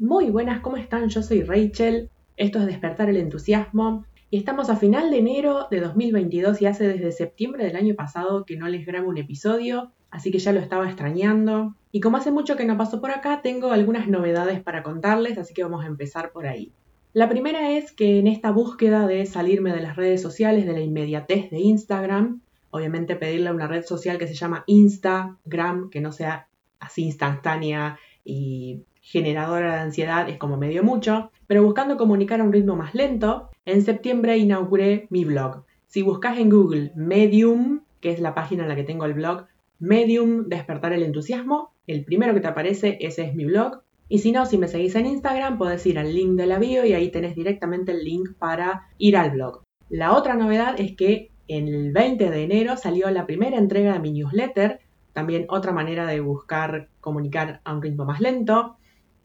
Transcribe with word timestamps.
Muy 0.00 0.30
buenas, 0.30 0.60
¿cómo 0.60 0.76
están? 0.76 1.08
Yo 1.08 1.24
soy 1.24 1.42
Rachel, 1.42 2.08
esto 2.36 2.60
es 2.60 2.66
Despertar 2.66 3.10
el 3.10 3.16
Entusiasmo 3.16 4.04
y 4.30 4.36
estamos 4.36 4.70
a 4.70 4.76
final 4.76 5.10
de 5.10 5.18
enero 5.18 5.66
de 5.72 5.80
2022 5.80 6.62
y 6.62 6.66
hace 6.66 6.86
desde 6.86 7.10
septiembre 7.10 7.64
del 7.64 7.74
año 7.74 7.96
pasado 7.96 8.44
que 8.44 8.56
no 8.56 8.68
les 8.68 8.86
grabo 8.86 9.08
un 9.08 9.18
episodio, 9.18 9.90
así 10.12 10.30
que 10.30 10.38
ya 10.38 10.52
lo 10.52 10.60
estaba 10.60 10.86
extrañando. 10.86 11.74
Y 11.90 11.98
como 11.98 12.16
hace 12.16 12.30
mucho 12.30 12.54
que 12.54 12.64
no 12.64 12.78
paso 12.78 13.00
por 13.00 13.10
acá, 13.10 13.42
tengo 13.42 13.72
algunas 13.72 14.06
novedades 14.06 14.62
para 14.62 14.84
contarles, 14.84 15.36
así 15.36 15.52
que 15.52 15.64
vamos 15.64 15.82
a 15.82 15.88
empezar 15.88 16.30
por 16.30 16.46
ahí. 16.46 16.70
La 17.12 17.28
primera 17.28 17.72
es 17.72 17.90
que 17.90 18.20
en 18.20 18.28
esta 18.28 18.52
búsqueda 18.52 19.04
de 19.08 19.26
salirme 19.26 19.72
de 19.72 19.80
las 19.80 19.96
redes 19.96 20.22
sociales, 20.22 20.64
de 20.64 20.74
la 20.74 20.80
inmediatez 20.80 21.50
de 21.50 21.58
Instagram, 21.58 22.40
obviamente 22.70 23.16
pedirle 23.16 23.48
a 23.48 23.52
una 23.52 23.66
red 23.66 23.84
social 23.84 24.16
que 24.16 24.28
se 24.28 24.34
llama 24.34 24.62
Instagram, 24.68 25.90
que 25.90 26.00
no 26.00 26.12
sea 26.12 26.46
así 26.78 27.02
instantánea 27.02 27.98
y 28.24 28.84
generadora 29.08 29.72
de 29.72 29.80
ansiedad 29.80 30.28
es 30.28 30.36
como 30.36 30.58
medio 30.58 30.82
mucho, 30.82 31.30
pero 31.46 31.64
buscando 31.64 31.96
comunicar 31.96 32.40
a 32.40 32.44
un 32.44 32.52
ritmo 32.52 32.76
más 32.76 32.94
lento, 32.94 33.48
en 33.64 33.80
septiembre 33.82 34.36
inauguré 34.36 35.06
mi 35.08 35.24
blog. 35.24 35.64
Si 35.86 36.02
buscas 36.02 36.38
en 36.38 36.50
Google 36.50 36.92
Medium, 36.94 37.80
que 38.00 38.10
es 38.10 38.20
la 38.20 38.34
página 38.34 38.64
en 38.64 38.68
la 38.68 38.76
que 38.76 38.84
tengo 38.84 39.06
el 39.06 39.14
blog, 39.14 39.46
Medium 39.78 40.48
Despertar 40.48 40.92
el 40.92 41.02
Entusiasmo, 41.02 41.72
el 41.86 42.04
primero 42.04 42.34
que 42.34 42.40
te 42.40 42.48
aparece, 42.48 42.98
ese 43.00 43.24
es 43.24 43.34
mi 43.34 43.46
blog. 43.46 43.80
Y 44.10 44.18
si 44.18 44.30
no, 44.30 44.44
si 44.44 44.58
me 44.58 44.68
seguís 44.68 44.94
en 44.94 45.06
Instagram, 45.06 45.56
podés 45.56 45.86
ir 45.86 45.98
al 45.98 46.14
link 46.14 46.36
de 46.36 46.46
la 46.46 46.58
bio 46.58 46.84
y 46.84 46.92
ahí 46.92 47.10
tenés 47.10 47.34
directamente 47.34 47.92
el 47.92 48.04
link 48.04 48.34
para 48.38 48.88
ir 48.98 49.16
al 49.16 49.30
blog. 49.30 49.62
La 49.88 50.12
otra 50.12 50.34
novedad 50.34 50.74
es 50.78 50.96
que 50.96 51.30
el 51.46 51.92
20 51.92 52.30
de 52.30 52.42
enero 52.42 52.76
salió 52.76 53.10
la 53.10 53.26
primera 53.26 53.56
entrega 53.56 53.94
de 53.94 54.00
mi 54.00 54.12
newsletter, 54.12 54.80
también 55.14 55.46
otra 55.48 55.72
manera 55.72 56.06
de 56.06 56.20
buscar 56.20 56.88
comunicar 57.00 57.60
a 57.64 57.74
un 57.74 57.82
ritmo 57.82 58.04
más 58.04 58.20
lento. 58.20 58.77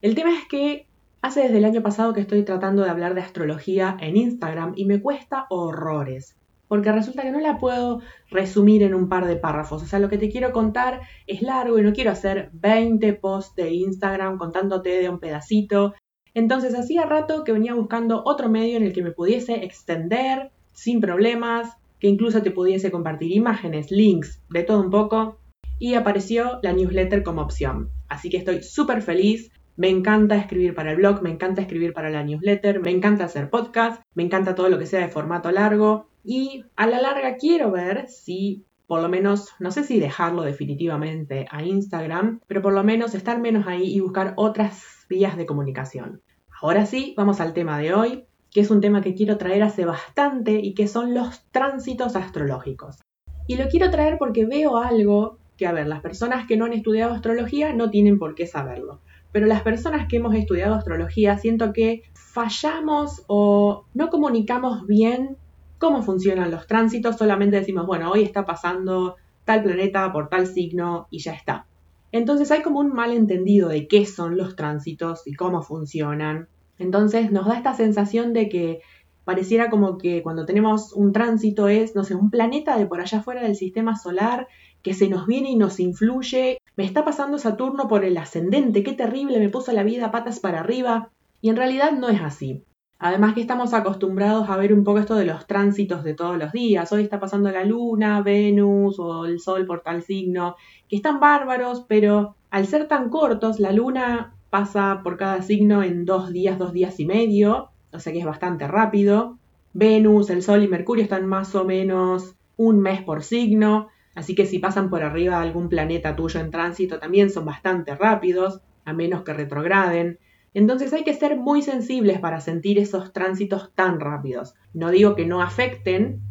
El 0.04 0.16
tema 0.16 0.38
es 0.38 0.46
que 0.50 0.86
hace 1.22 1.44
desde 1.44 1.60
el 1.60 1.64
año 1.64 1.82
pasado 1.82 2.12
que 2.12 2.20
estoy 2.20 2.44
tratando 2.44 2.84
de 2.84 2.90
hablar 2.90 3.16
de 3.16 3.22
astrología 3.22 3.96
en 4.02 4.18
Instagram 4.18 4.74
y 4.76 4.84
me 4.84 5.02
cuesta 5.02 5.46
horrores. 5.50 6.36
Porque 6.68 6.92
resulta 6.92 7.22
que 7.22 7.32
no 7.32 7.40
la 7.40 7.58
puedo 7.58 8.02
resumir 8.30 8.84
en 8.84 8.96
un 8.96 9.08
par 9.08 9.26
de 9.26 9.38
párrafos. 9.38 9.82
O 9.82 9.86
sea, 9.86 10.00
lo 10.00 10.10
que 10.10 10.18
te 10.18 10.30
quiero 10.30 10.52
contar 10.52 11.04
es 11.26 11.42
largo 11.42 11.80
y 11.80 11.84
no 11.84 11.94
quiero 11.94 12.12
hacer 12.12 12.50
20 12.52 13.14
posts 13.14 13.56
de 13.56 13.72
Instagram 13.72 14.38
contándote 14.38 14.90
de 14.90 15.08
un 15.08 15.20
pedacito. 15.20 15.94
Entonces 16.34 16.78
hacía 16.78 17.06
rato 17.06 17.46
que 17.46 17.54
venía 17.54 17.74
buscando 17.74 18.24
otro 18.26 18.50
medio 18.50 18.76
en 18.76 18.84
el 18.84 18.92
que 18.92 19.04
me 19.04 19.12
pudiese 19.12 19.64
extender 19.64 20.52
sin 20.74 21.00
problemas, 21.00 21.78
que 22.02 22.10
incluso 22.10 22.42
te 22.42 22.52
pudiese 22.52 22.92
compartir 22.92 23.32
imágenes, 23.32 23.90
links, 23.90 24.42
de 24.50 24.64
todo 24.64 24.82
un 24.82 24.90
poco. 24.90 25.38
Y 25.80 25.94
apareció 25.94 26.60
la 26.62 26.74
newsletter 26.74 27.24
como 27.24 27.42
opción. 27.42 27.90
Así 28.10 28.30
que 28.30 28.36
estoy 28.36 28.64
súper 28.64 29.02
feliz. 29.02 29.50
Me 29.76 29.90
encanta 29.90 30.36
escribir 30.36 30.76
para 30.76 30.92
el 30.92 30.98
blog, 30.98 31.24
me 31.24 31.32
encanta 31.32 31.62
escribir 31.62 31.94
para 31.94 32.12
la 32.12 32.24
newsletter, 32.24 32.80
me 32.80 32.92
encanta 32.92 33.26
hacer 33.26 33.50
podcast, 33.50 34.04
me 34.14 34.22
encanta 34.22 34.54
todo 34.54 34.70
lo 34.70 34.78
que 34.78 34.86
sea 34.86 35.00
de 35.00 35.08
formato 35.08 35.52
largo 35.52 36.10
y 36.24 36.66
a 36.76 36.86
la 36.86 37.02
larga 37.02 37.38
quiero 37.38 37.72
ver 37.72 38.08
si 38.08 38.66
por 38.86 39.02
lo 39.02 39.10
menos, 39.10 39.50
no 39.60 39.72
sé 39.72 39.84
si 39.84 40.00
dejarlo 40.00 40.44
definitivamente 40.44 41.48
a 41.50 41.64
Instagram, 41.64 42.42
pero 42.46 42.62
por 42.62 42.74
lo 42.74 42.84
menos 42.84 43.16
estar 43.16 43.40
menos 43.40 43.66
ahí 43.66 43.92
y 43.92 44.00
buscar 44.02 44.34
otras 44.36 44.84
vías 45.10 45.38
de 45.38 45.48
comunicación. 45.48 46.22
Ahora 46.62 46.86
sí, 46.86 47.16
vamos 47.18 47.42
al 47.42 47.54
tema 47.54 47.80
de 47.80 47.96
hoy, 47.96 48.26
que 48.52 48.62
es 48.62 48.70
un 48.70 48.82
tema 48.82 49.02
que 49.02 49.16
quiero 49.16 49.40
traer 49.40 49.64
hace 49.64 49.86
bastante 49.86 50.60
y 50.62 50.76
que 50.76 50.88
son 50.88 51.16
los 51.16 51.50
tránsitos 51.50 52.16
astrológicos. 52.16 53.02
Y 53.48 53.58
lo 53.58 53.68
quiero 53.70 53.90
traer 53.90 54.20
porque 54.20 54.46
veo 54.46 54.78
algo 54.78 55.40
que, 55.58 55.66
a 55.66 55.72
ver, 55.72 55.88
las 55.88 56.02
personas 56.02 56.46
que 56.46 56.58
no 56.58 56.66
han 56.66 56.74
estudiado 56.74 57.14
astrología 57.14 57.74
no 57.74 57.90
tienen 57.90 58.20
por 58.20 58.36
qué 58.36 58.46
saberlo 58.46 59.02
pero 59.34 59.48
las 59.48 59.64
personas 59.64 60.08
que 60.08 60.18
hemos 60.18 60.36
estudiado 60.36 60.76
astrología 60.76 61.38
siento 61.38 61.74
que 61.74 62.04
fallamos 62.14 63.24
o 63.28 63.86
no 63.94 64.10
comunicamos 64.10 64.88
bien 64.88 65.38
cómo 65.80 66.04
funcionan 66.04 66.52
los 66.52 66.68
tránsitos, 66.68 67.18
solamente 67.18 67.58
decimos, 67.58 67.86
bueno, 67.86 68.12
hoy 68.12 68.24
está 68.24 68.46
pasando 68.46 69.18
tal 69.44 69.64
planeta 69.64 70.14
por 70.14 70.30
tal 70.30 70.48
signo 70.48 71.08
y 71.10 71.20
ya 71.20 71.34
está. 71.34 71.66
Entonces 72.12 72.52
hay 72.52 72.62
como 72.62 72.80
un 72.80 72.94
malentendido 72.94 73.70
de 73.70 73.88
qué 73.88 74.06
son 74.06 74.38
los 74.38 74.56
tránsitos 74.56 75.26
y 75.26 75.34
cómo 75.34 75.64
funcionan. 75.64 76.48
Entonces 76.78 77.32
nos 77.32 77.48
da 77.48 77.58
esta 77.58 77.74
sensación 77.74 78.34
de 78.34 78.50
que 78.50 78.82
pareciera 79.26 79.72
como 79.72 79.98
que 79.98 80.22
cuando 80.22 80.46
tenemos 80.46 80.94
un 80.94 81.12
tránsito 81.12 81.68
es, 81.70 81.96
no 81.96 82.04
sé, 82.04 82.14
un 82.14 82.30
planeta 82.30 82.78
de 82.78 82.86
por 82.86 83.02
allá 83.02 83.24
fuera 83.24 83.42
del 83.42 83.56
sistema 83.56 83.96
solar 83.96 84.48
que 84.84 84.94
se 84.94 85.10
nos 85.10 85.26
viene 85.26 85.50
y 85.50 85.56
nos 85.56 85.80
influye. 85.80 86.60
Me 86.76 86.84
está 86.84 87.04
pasando 87.04 87.40
Saturno 87.40 87.88
por 87.88 88.06
el 88.06 88.18
ascendente, 88.18 88.84
qué 88.84 88.94
terrible, 88.94 89.40
me 89.40 89.50
puso 89.50 89.72
la 89.72 89.84
vida 89.84 90.12
patas 90.12 90.40
para 90.40 90.60
arriba. 90.60 91.10
Y 91.42 91.50
en 91.50 91.56
realidad 91.56 91.94
no 91.94 92.10
es 92.10 92.22
así. 92.22 92.64
Además 93.00 93.34
que 93.34 93.42
estamos 93.42 93.74
acostumbrados 93.74 94.50
a 94.50 94.56
ver 94.56 94.74
un 94.74 94.84
poco 94.84 95.00
esto 95.00 95.16
de 95.16 95.26
los 95.26 95.46
tránsitos 95.46 96.04
de 96.04 96.14
todos 96.14 96.38
los 96.38 96.54
días. 96.54 96.92
Hoy 96.92 97.04
está 97.04 97.20
pasando 97.20 97.50
la 97.52 97.66
luna, 97.66 98.22
Venus 98.22 98.98
o 99.00 99.26
el 99.26 99.40
sol 99.40 99.66
por 99.66 99.82
tal 99.82 100.04
signo, 100.04 100.56
que 100.88 100.96
están 100.96 101.20
bárbaros, 101.20 101.84
pero 101.88 102.36
al 102.50 102.66
ser 102.66 102.88
tan 102.88 103.10
cortos, 103.10 103.60
la 103.60 103.74
luna 103.74 104.36
pasa 104.50 105.02
por 105.04 105.18
cada 105.18 105.42
signo 105.42 105.84
en 105.84 106.06
dos 106.06 106.32
días, 106.32 106.58
dos 106.58 106.72
días 106.72 107.00
y 107.00 107.06
medio, 107.06 107.72
o 107.92 108.00
sea 108.00 108.14
que 108.14 108.20
es 108.20 108.26
bastante 108.26 108.68
rápido. 108.68 109.38
Venus, 109.74 110.30
el 110.30 110.44
sol 110.44 110.64
y 110.64 110.68
Mercurio 110.68 111.04
están 111.04 111.26
más 111.26 111.56
o 111.56 111.66
menos 111.66 112.36
un 112.56 112.80
mes 112.80 113.02
por 113.02 113.24
signo. 113.24 113.90
Así 114.16 114.36
que 114.36 114.46
si 114.46 114.60
pasan 114.60 114.90
por 114.90 115.04
arriba 115.04 115.42
algún 115.42 115.70
planeta 115.70 116.16
tuyo 116.16 116.40
en 116.40 116.52
tránsito 116.52 117.00
también 117.00 117.30
son 117.30 117.46
bastante 117.46 117.96
rápidos, 117.96 118.62
a 118.86 118.94
menos 118.94 119.24
que 119.24 119.34
retrograden. 119.34 120.20
Entonces 120.54 120.94
hay 120.94 121.04
que 121.04 121.16
ser 121.16 121.38
muy 121.38 121.62
sensibles 121.62 122.20
para 122.20 122.40
sentir 122.40 122.78
esos 122.78 123.12
tránsitos 123.12 123.74
tan 123.74 124.00
rápidos. 124.00 124.56
No 124.74 124.92
digo 124.92 125.16
que 125.16 125.26
no 125.26 125.42
afecten, 125.42 126.22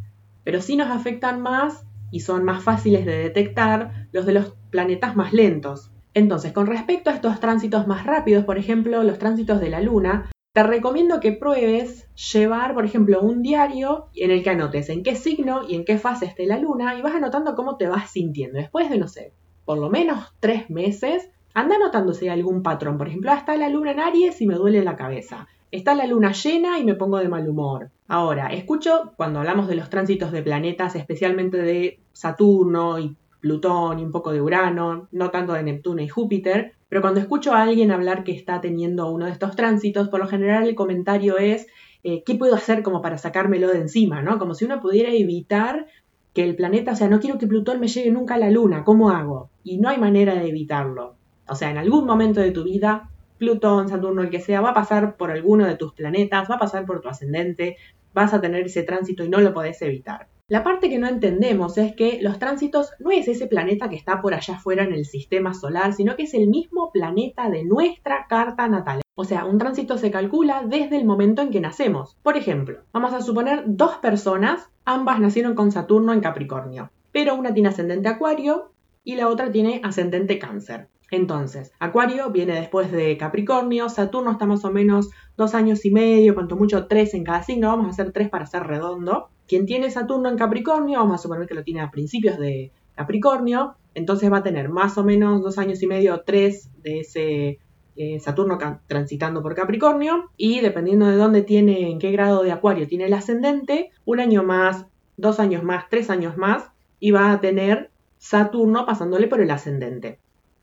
pero 0.45 0.61
sí 0.61 0.77
nos 0.77 0.89
afectan 0.89 1.41
más 1.41 1.85
y 2.11 2.21
son 2.21 2.45
más 2.45 2.63
fáciles 2.63 3.05
de 3.05 3.17
detectar 3.17 4.09
los 4.13 4.27
de 4.27 4.35
los 4.35 4.55
planetas 4.71 5.17
más 5.17 5.33
lentos. 5.33 5.91
Entonces, 6.15 6.53
con 6.53 6.67
respecto 6.67 7.11
a 7.11 7.15
estos 7.15 7.41
tránsitos 7.41 7.87
más 7.87 8.05
rápidos, 8.05 8.45
por 8.45 8.59
ejemplo, 8.59 9.03
los 9.03 9.19
tránsitos 9.19 9.61
de 9.61 9.71
la 9.71 9.81
Luna, 9.81 10.31
te 10.53 10.63
recomiendo 10.63 11.19
que 11.21 11.33
pruebes 11.33 12.09
llevar, 12.33 12.75
por 12.75 12.85
ejemplo, 12.85 13.21
un 13.21 13.43
diario 13.43 14.09
en 14.15 14.31
el 14.31 14.43
que 14.43 14.51
anotes 14.51 14.91
en 14.91 15.03
qué 15.03 15.17
signo 15.17 15.63
y 15.67 15.75
en 15.75 15.85
qué 15.85 15.99
fase 15.99 16.27
esté 16.27 16.47
la 16.47 16.59
luna 16.59 16.95
y 16.97 17.03
vas 17.03 17.15
anotando 17.15 17.55
cómo 17.55 17.79
te 17.79 17.89
vas 17.89 18.11
sintiendo. 18.11 18.59
Después 18.59 18.91
de, 18.91 18.99
no 18.99 19.09
sé, 19.09 19.33
por 19.65 19.79
lo 19.79 19.89
menos 19.89 20.35
tres 20.41 20.69
meses, 20.69 21.31
anda 21.55 21.77
anotando 21.77 22.13
si 22.13 22.27
hay 22.29 22.39
algún 22.39 22.63
patrón. 22.63 22.99
Por 22.99 23.09
ejemplo, 23.09 23.31
ah, 23.33 23.37
está 23.37 23.57
la 23.57 23.71
luna 23.71 23.93
en 23.93 24.01
Aries 24.01 24.41
y 24.43 24.47
me 24.47 24.57
duele 24.57 24.85
la 24.85 24.97
cabeza. 24.97 25.49
Está 25.71 25.95
la 25.95 26.07
luna 26.07 26.33
llena 26.33 26.79
y 26.79 26.85
me 26.85 26.97
pongo 26.97 27.19
de 27.19 27.29
mal 27.29 27.49
humor. 27.49 27.91
Ahora, 28.07 28.49
escucho 28.49 29.15
cuando 29.17 29.39
hablamos 29.39 29.69
de 29.69 29.75
los 29.75 29.89
tránsitos 29.89 30.33
de 30.33 30.43
planetas, 30.43 30.97
especialmente 30.97 31.57
de 31.57 31.99
Saturno 32.13 32.99
y 32.99 33.17
Plutón 33.43 33.99
y 33.99 34.05
un 34.05 34.13
poco 34.13 34.33
de 34.33 34.41
Urano, 34.41 35.09
no 35.11 35.31
tanto 35.31 35.53
de 35.53 35.65
Neptuno 35.65 36.01
y 36.01 36.09
Júpiter, 36.09 36.75
pero 36.89 37.03
cuando 37.03 37.21
escucho 37.21 37.53
a 37.53 37.63
alguien 37.63 37.91
hablar 37.91 38.23
que 38.23 38.33
está 38.33 38.61
teniendo 38.61 39.11
uno 39.11 39.27
de 39.27 39.33
estos 39.33 39.57
tránsitos, 39.57 40.09
por 40.09 40.21
lo 40.21 40.29
general 40.29 40.67
el 40.67 40.77
comentario 40.77 41.39
es, 41.39 41.67
eh, 42.05 42.23
¿qué 42.25 42.37
puedo 42.37 42.55
hacer 42.55 42.83
como 42.83 43.03
para 43.03 43.19
sacármelo 43.19 43.69
de 43.69 43.81
encima? 43.81 44.23
¿no? 44.23 44.39
Como 44.39 44.55
si 44.55 44.65
uno 44.65 44.81
pudiera 44.81 45.11
evitar 45.11 45.89
que 46.33 46.45
el 46.45 46.55
planeta, 46.55 46.93
o 46.93 46.97
sea, 46.97 47.09
no 47.09 47.19
quiero 47.19 47.39
que 47.39 47.49
Plutón 47.49 47.81
me 47.81 47.89
llegue 47.89 48.13
nunca 48.13 48.37
a 48.37 48.39
la 48.39 48.51
Luna, 48.51 48.85
¿cómo 48.85 49.11
hago? 49.11 49.51
Y 49.65 49.79
no 49.79 49.89
hay 49.89 49.99
manera 49.99 50.35
de 50.35 50.49
evitarlo. 50.49 51.17
O 51.49 51.57
sea, 51.57 51.71
en 51.71 51.79
algún 51.79 52.07
momento 52.07 52.41
de 52.41 52.53
tu 52.53 52.63
vida, 52.63 53.11
Plutón, 53.39 53.89
Saturno, 53.89 54.23
el 54.23 54.31
que 54.31 54.41
sea, 54.41 54.61
va 54.61 54.71
a 54.71 54.75
pasar 54.75 55.17
por 55.17 55.33
alguno 55.33 55.67
de 55.67 55.77
tus 55.77 55.93
planetas, 55.95 56.49
va 56.49 56.55
a 56.55 56.61
pasar 56.61 56.87
por 56.87 57.01
tu 57.01 57.09
ascendente, 57.09 57.77
vas 58.15 58.33
a 58.33 58.41
tener 58.41 58.67
ese 58.67 58.85
tránsito 58.85 59.25
y 59.25 59.29
no 59.29 59.41
lo 59.41 59.53
podés 59.53 59.83
evitar. 59.83 60.29
La 60.49 60.65
parte 60.65 60.91
que 60.91 60.99
no 60.99 61.07
entendemos 61.07 61.79
es 61.79 61.95
que 61.95 62.19
los 62.21 62.39
tránsitos 62.39 62.91
no 62.99 63.11
es 63.11 63.29
ese 63.29 63.47
planeta 63.47 63.89
que 63.89 63.97
está 63.97 64.21
por 64.21 64.35
allá 64.35 64.55
afuera 64.55 64.83
en 64.83 64.93
el 64.93 65.07
sistema 65.07 65.55
solar, 65.55 65.93
sino 65.93 66.17
que 66.17 66.25
es 66.25 66.35
el 66.35 66.49
mismo 66.49 66.91
planeta 66.93 67.49
de 67.49 67.65
nuestra 67.65 68.27
carta 68.29 68.69
natal. 68.69 69.03
O 69.15 69.25
sea, 69.25 69.45
un 69.45 69.59
tránsito 69.59 69.99
se 69.99 70.11
calcula 70.11 70.65
desde 70.67 70.97
el 70.97 71.05
momento 71.05 71.43
en 71.43 71.51
que 71.51 71.61
nacemos. 71.61 72.19
Por 72.23 72.37
ejemplo, 72.37 72.81
vamos 72.93 73.13
a 73.13 73.23
suponer 73.23 73.63
dos 73.67 73.97
personas, 73.99 74.69
ambas 74.85 75.21
nacieron 75.21 75.55
con 75.55 75.71
Saturno 75.71 76.13
en 76.13 76.21
Capricornio, 76.21 76.91
pero 77.13 77.35
una 77.35 77.55
tiene 77.55 77.69
ascendente 77.69 78.09
Acuario 78.09 78.73
y 79.05 79.15
la 79.15 79.29
otra 79.29 79.53
tiene 79.53 79.81
ascendente 79.85 80.39
Cáncer. 80.39 80.89
Entonces, 81.11 81.73
Acuario 81.79 82.31
viene 82.31 82.55
después 82.55 82.91
de 82.91 83.19
Capricornio, 83.19 83.91
Saturno 83.91 84.33
está 84.33 84.47
más 84.47 84.65
o 84.65 84.73
menos 84.73 85.11
dos 85.37 85.55
años 85.55 85.85
y 85.85 85.91
medio, 85.91 86.35
cuanto 86.35 86.57
mucho 86.57 86.87
tres 86.87 87.13
en 87.13 87.23
cada 87.23 87.43
signo, 87.43 87.69
vamos 87.69 87.87
a 87.87 87.91
hacer 87.91 88.13
tres 88.13 88.31
para 88.31 88.47
ser 88.47 88.63
redondo. 88.63 89.29
Quien 89.47 89.67
tiene 89.67 89.91
Saturno 89.91 90.29
en 90.29 90.37
Capricornio, 90.37 90.99
vamos 91.01 91.17
a 91.17 91.23
suponer 91.23 91.47
que 91.47 91.55
lo 91.55 91.65
tiene 91.65 91.81
a 91.81 91.91
principios 91.91 92.39
de 92.39 92.73
Capricornio, 92.95 93.77
entonces 93.95 94.33
va 94.33 94.39
a 94.39 94.43
tener 94.43 94.69
más 94.69 94.97
o 94.99 95.05
menos 95.05 95.43
dos 95.43 95.59
años 95.59 95.83
y 95.83 95.87
medio, 95.87 96.23
tres 96.25 96.71
de 96.83 97.01
ese 97.01 97.59
eh, 97.97 98.21
Saturno 98.21 98.59
transitando 98.87 99.43
por 99.43 99.55
Capricornio, 99.55 100.31
y 100.37 100.61
dependiendo 100.61 101.07
de 101.07 101.17
dónde 101.17 101.43
tiene, 101.43 101.91
en 101.91 101.99
qué 101.99 102.11
grado 102.11 102.43
de 102.43 102.53
Acuario 102.53 102.87
tiene 102.87 103.07
el 103.07 103.15
ascendente, 103.15 103.91
un 104.05 104.21
año 104.21 104.43
más, 104.43 104.87
dos 105.17 105.41
años 105.41 105.63
más, 105.63 105.85
tres 105.91 106.09
años 106.09 106.37
más, 106.37 106.71
y 107.01 107.11
va 107.11 107.33
a 107.33 107.41
tener 107.41 107.91
Saturno 108.19 108.87
pasándole 108.87 109.27
por 109.27 109.41
el 109.41 109.51
ascendente. 109.51 110.19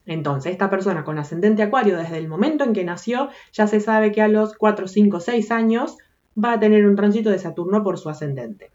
Entonces, 0.06 0.54
esta 0.54 0.72
persona 0.72 1.04
con 1.04 1.20
ascendente 1.20 1.62
acuario 1.62 1.96
desde 1.96 2.18
el 2.18 2.28
momento 2.28 2.64
en 2.64 2.74
que 2.74 2.84
nació, 2.84 3.30
ya 3.52 3.68
se 3.68 3.80
sabe 3.80 4.12
que 4.12 4.24
a 4.24 4.28
los 4.28 4.56
4, 4.56 4.88
5, 4.88 5.20
6 5.20 5.52
años 5.52 5.98
va 6.44 6.54
a 6.54 6.60
tener 6.60 6.86
un 6.86 6.96
tránsito 6.96 7.30
de 7.30 7.40
Saturno 7.40 7.84
por 7.84 7.98
su 7.98 8.10
ascendente. 8.10 8.72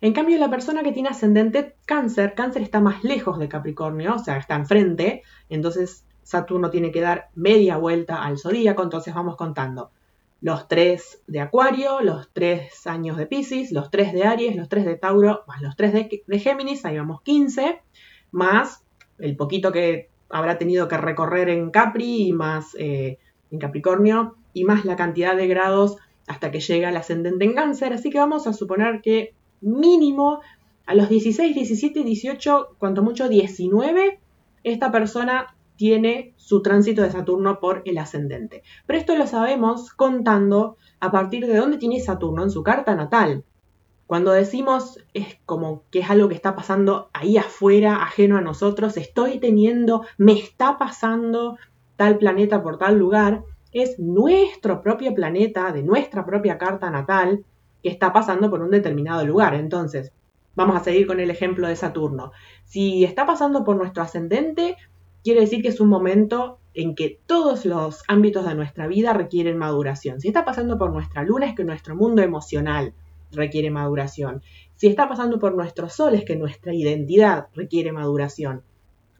En 0.00 0.12
cambio, 0.12 0.38
la 0.38 0.50
persona 0.50 0.82
que 0.82 0.92
tiene 0.92 1.08
ascendente 1.08 1.76
cáncer, 1.86 2.34
cáncer 2.34 2.62
está 2.62 2.80
más 2.80 3.02
lejos 3.02 3.38
de 3.38 3.48
Capricornio, 3.48 4.14
o 4.14 4.18
sea, 4.18 4.36
está 4.36 4.54
enfrente, 4.54 5.22
entonces 5.48 6.04
Saturno 6.22 6.70
tiene 6.70 6.90
que 6.90 7.00
dar 7.00 7.28
media 7.34 7.78
vuelta 7.78 8.22
al 8.22 8.38
zodíaco, 8.38 8.82
entonces 8.82 9.14
vamos 9.14 9.36
contando 9.36 9.90
los 10.40 10.68
tres 10.68 11.22
de 11.26 11.40
Acuario, 11.40 12.00
los 12.02 12.30
tres 12.32 12.86
años 12.86 13.16
de 13.16 13.26
Pisces, 13.26 13.72
los 13.72 13.90
tres 13.90 14.12
de 14.12 14.24
Aries, 14.24 14.54
los 14.54 14.68
tres 14.68 14.84
de 14.84 14.96
Tauro, 14.96 15.44
más 15.48 15.62
los 15.62 15.76
tres 15.76 15.94
de, 15.94 16.38
Géminis, 16.38 16.84
ahí 16.84 16.98
vamos 16.98 17.22
15, 17.22 17.80
más 18.32 18.84
el 19.18 19.34
poquito 19.36 19.72
que 19.72 20.10
habrá 20.28 20.58
tenido 20.58 20.88
que 20.88 20.98
recorrer 20.98 21.48
en 21.48 21.70
Capri 21.70 22.28
y 22.28 22.32
más 22.32 22.76
eh, 22.78 23.18
en 23.50 23.58
Capricornio, 23.58 24.36
y 24.52 24.64
más 24.64 24.84
la 24.84 24.96
cantidad 24.96 25.36
de 25.36 25.46
grados 25.48 25.96
hasta 26.26 26.50
que 26.50 26.60
llega 26.60 26.90
el 26.90 26.96
ascendente 26.96 27.44
en 27.44 27.54
cáncer. 27.54 27.92
Así 27.92 28.10
que 28.10 28.18
vamos 28.18 28.46
a 28.46 28.52
suponer 28.52 29.00
que 29.00 29.34
mínimo 29.60 30.40
a 30.86 30.94
los 30.94 31.08
16, 31.08 31.54
17, 31.54 32.04
18, 32.04 32.76
cuanto 32.78 33.02
mucho 33.02 33.28
19, 33.28 34.20
esta 34.62 34.92
persona 34.92 35.56
tiene 35.76 36.32
su 36.36 36.62
tránsito 36.62 37.02
de 37.02 37.10
Saturno 37.10 37.60
por 37.60 37.82
el 37.84 37.98
ascendente. 37.98 38.62
Pero 38.86 38.98
esto 38.98 39.16
lo 39.16 39.26
sabemos 39.26 39.90
contando 39.90 40.76
a 41.00 41.10
partir 41.10 41.46
de 41.46 41.56
dónde 41.56 41.78
tiene 41.78 42.00
Saturno 42.00 42.42
en 42.42 42.50
su 42.50 42.62
carta 42.62 42.94
natal. 42.94 43.44
Cuando 44.06 44.30
decimos 44.30 44.98
es 45.14 45.38
como 45.44 45.82
que 45.90 45.98
es 46.00 46.10
algo 46.10 46.28
que 46.28 46.34
está 46.34 46.54
pasando 46.54 47.10
ahí 47.12 47.36
afuera, 47.36 48.02
ajeno 48.02 48.38
a 48.38 48.40
nosotros, 48.40 48.96
estoy 48.96 49.38
teniendo, 49.38 50.02
me 50.16 50.32
está 50.32 50.78
pasando 50.78 51.58
tal 51.96 52.18
planeta 52.18 52.62
por 52.62 52.78
tal 52.78 52.98
lugar, 52.98 53.42
es 53.82 53.98
nuestro 53.98 54.82
propio 54.82 55.14
planeta, 55.14 55.72
de 55.72 55.82
nuestra 55.82 56.24
propia 56.24 56.58
carta 56.58 56.90
natal, 56.90 57.44
que 57.82 57.88
está 57.88 58.12
pasando 58.12 58.50
por 58.50 58.62
un 58.62 58.70
determinado 58.70 59.26
lugar. 59.26 59.54
Entonces, 59.54 60.12
vamos 60.54 60.76
a 60.76 60.84
seguir 60.84 61.06
con 61.06 61.20
el 61.20 61.30
ejemplo 61.30 61.68
de 61.68 61.76
Saturno. 61.76 62.32
Si 62.64 63.04
está 63.04 63.26
pasando 63.26 63.64
por 63.64 63.76
nuestro 63.76 64.02
ascendente, 64.02 64.76
quiere 65.22 65.40
decir 65.40 65.62
que 65.62 65.68
es 65.68 65.80
un 65.80 65.88
momento 65.88 66.58
en 66.74 66.94
que 66.94 67.20
todos 67.26 67.64
los 67.64 68.02
ámbitos 68.08 68.46
de 68.46 68.54
nuestra 68.54 68.86
vida 68.86 69.12
requieren 69.12 69.56
maduración. 69.56 70.20
Si 70.20 70.28
está 70.28 70.44
pasando 70.44 70.78
por 70.78 70.92
nuestra 70.92 71.22
luna, 71.22 71.46
es 71.46 71.54
que 71.54 71.64
nuestro 71.64 71.96
mundo 71.96 72.22
emocional 72.22 72.92
requiere 73.32 73.70
maduración. 73.70 74.42
Si 74.76 74.86
está 74.86 75.08
pasando 75.08 75.38
por 75.38 75.54
nuestro 75.54 75.88
sol, 75.88 76.14
es 76.14 76.24
que 76.24 76.36
nuestra 76.36 76.74
identidad 76.74 77.48
requiere 77.54 77.92
maduración. 77.92 78.62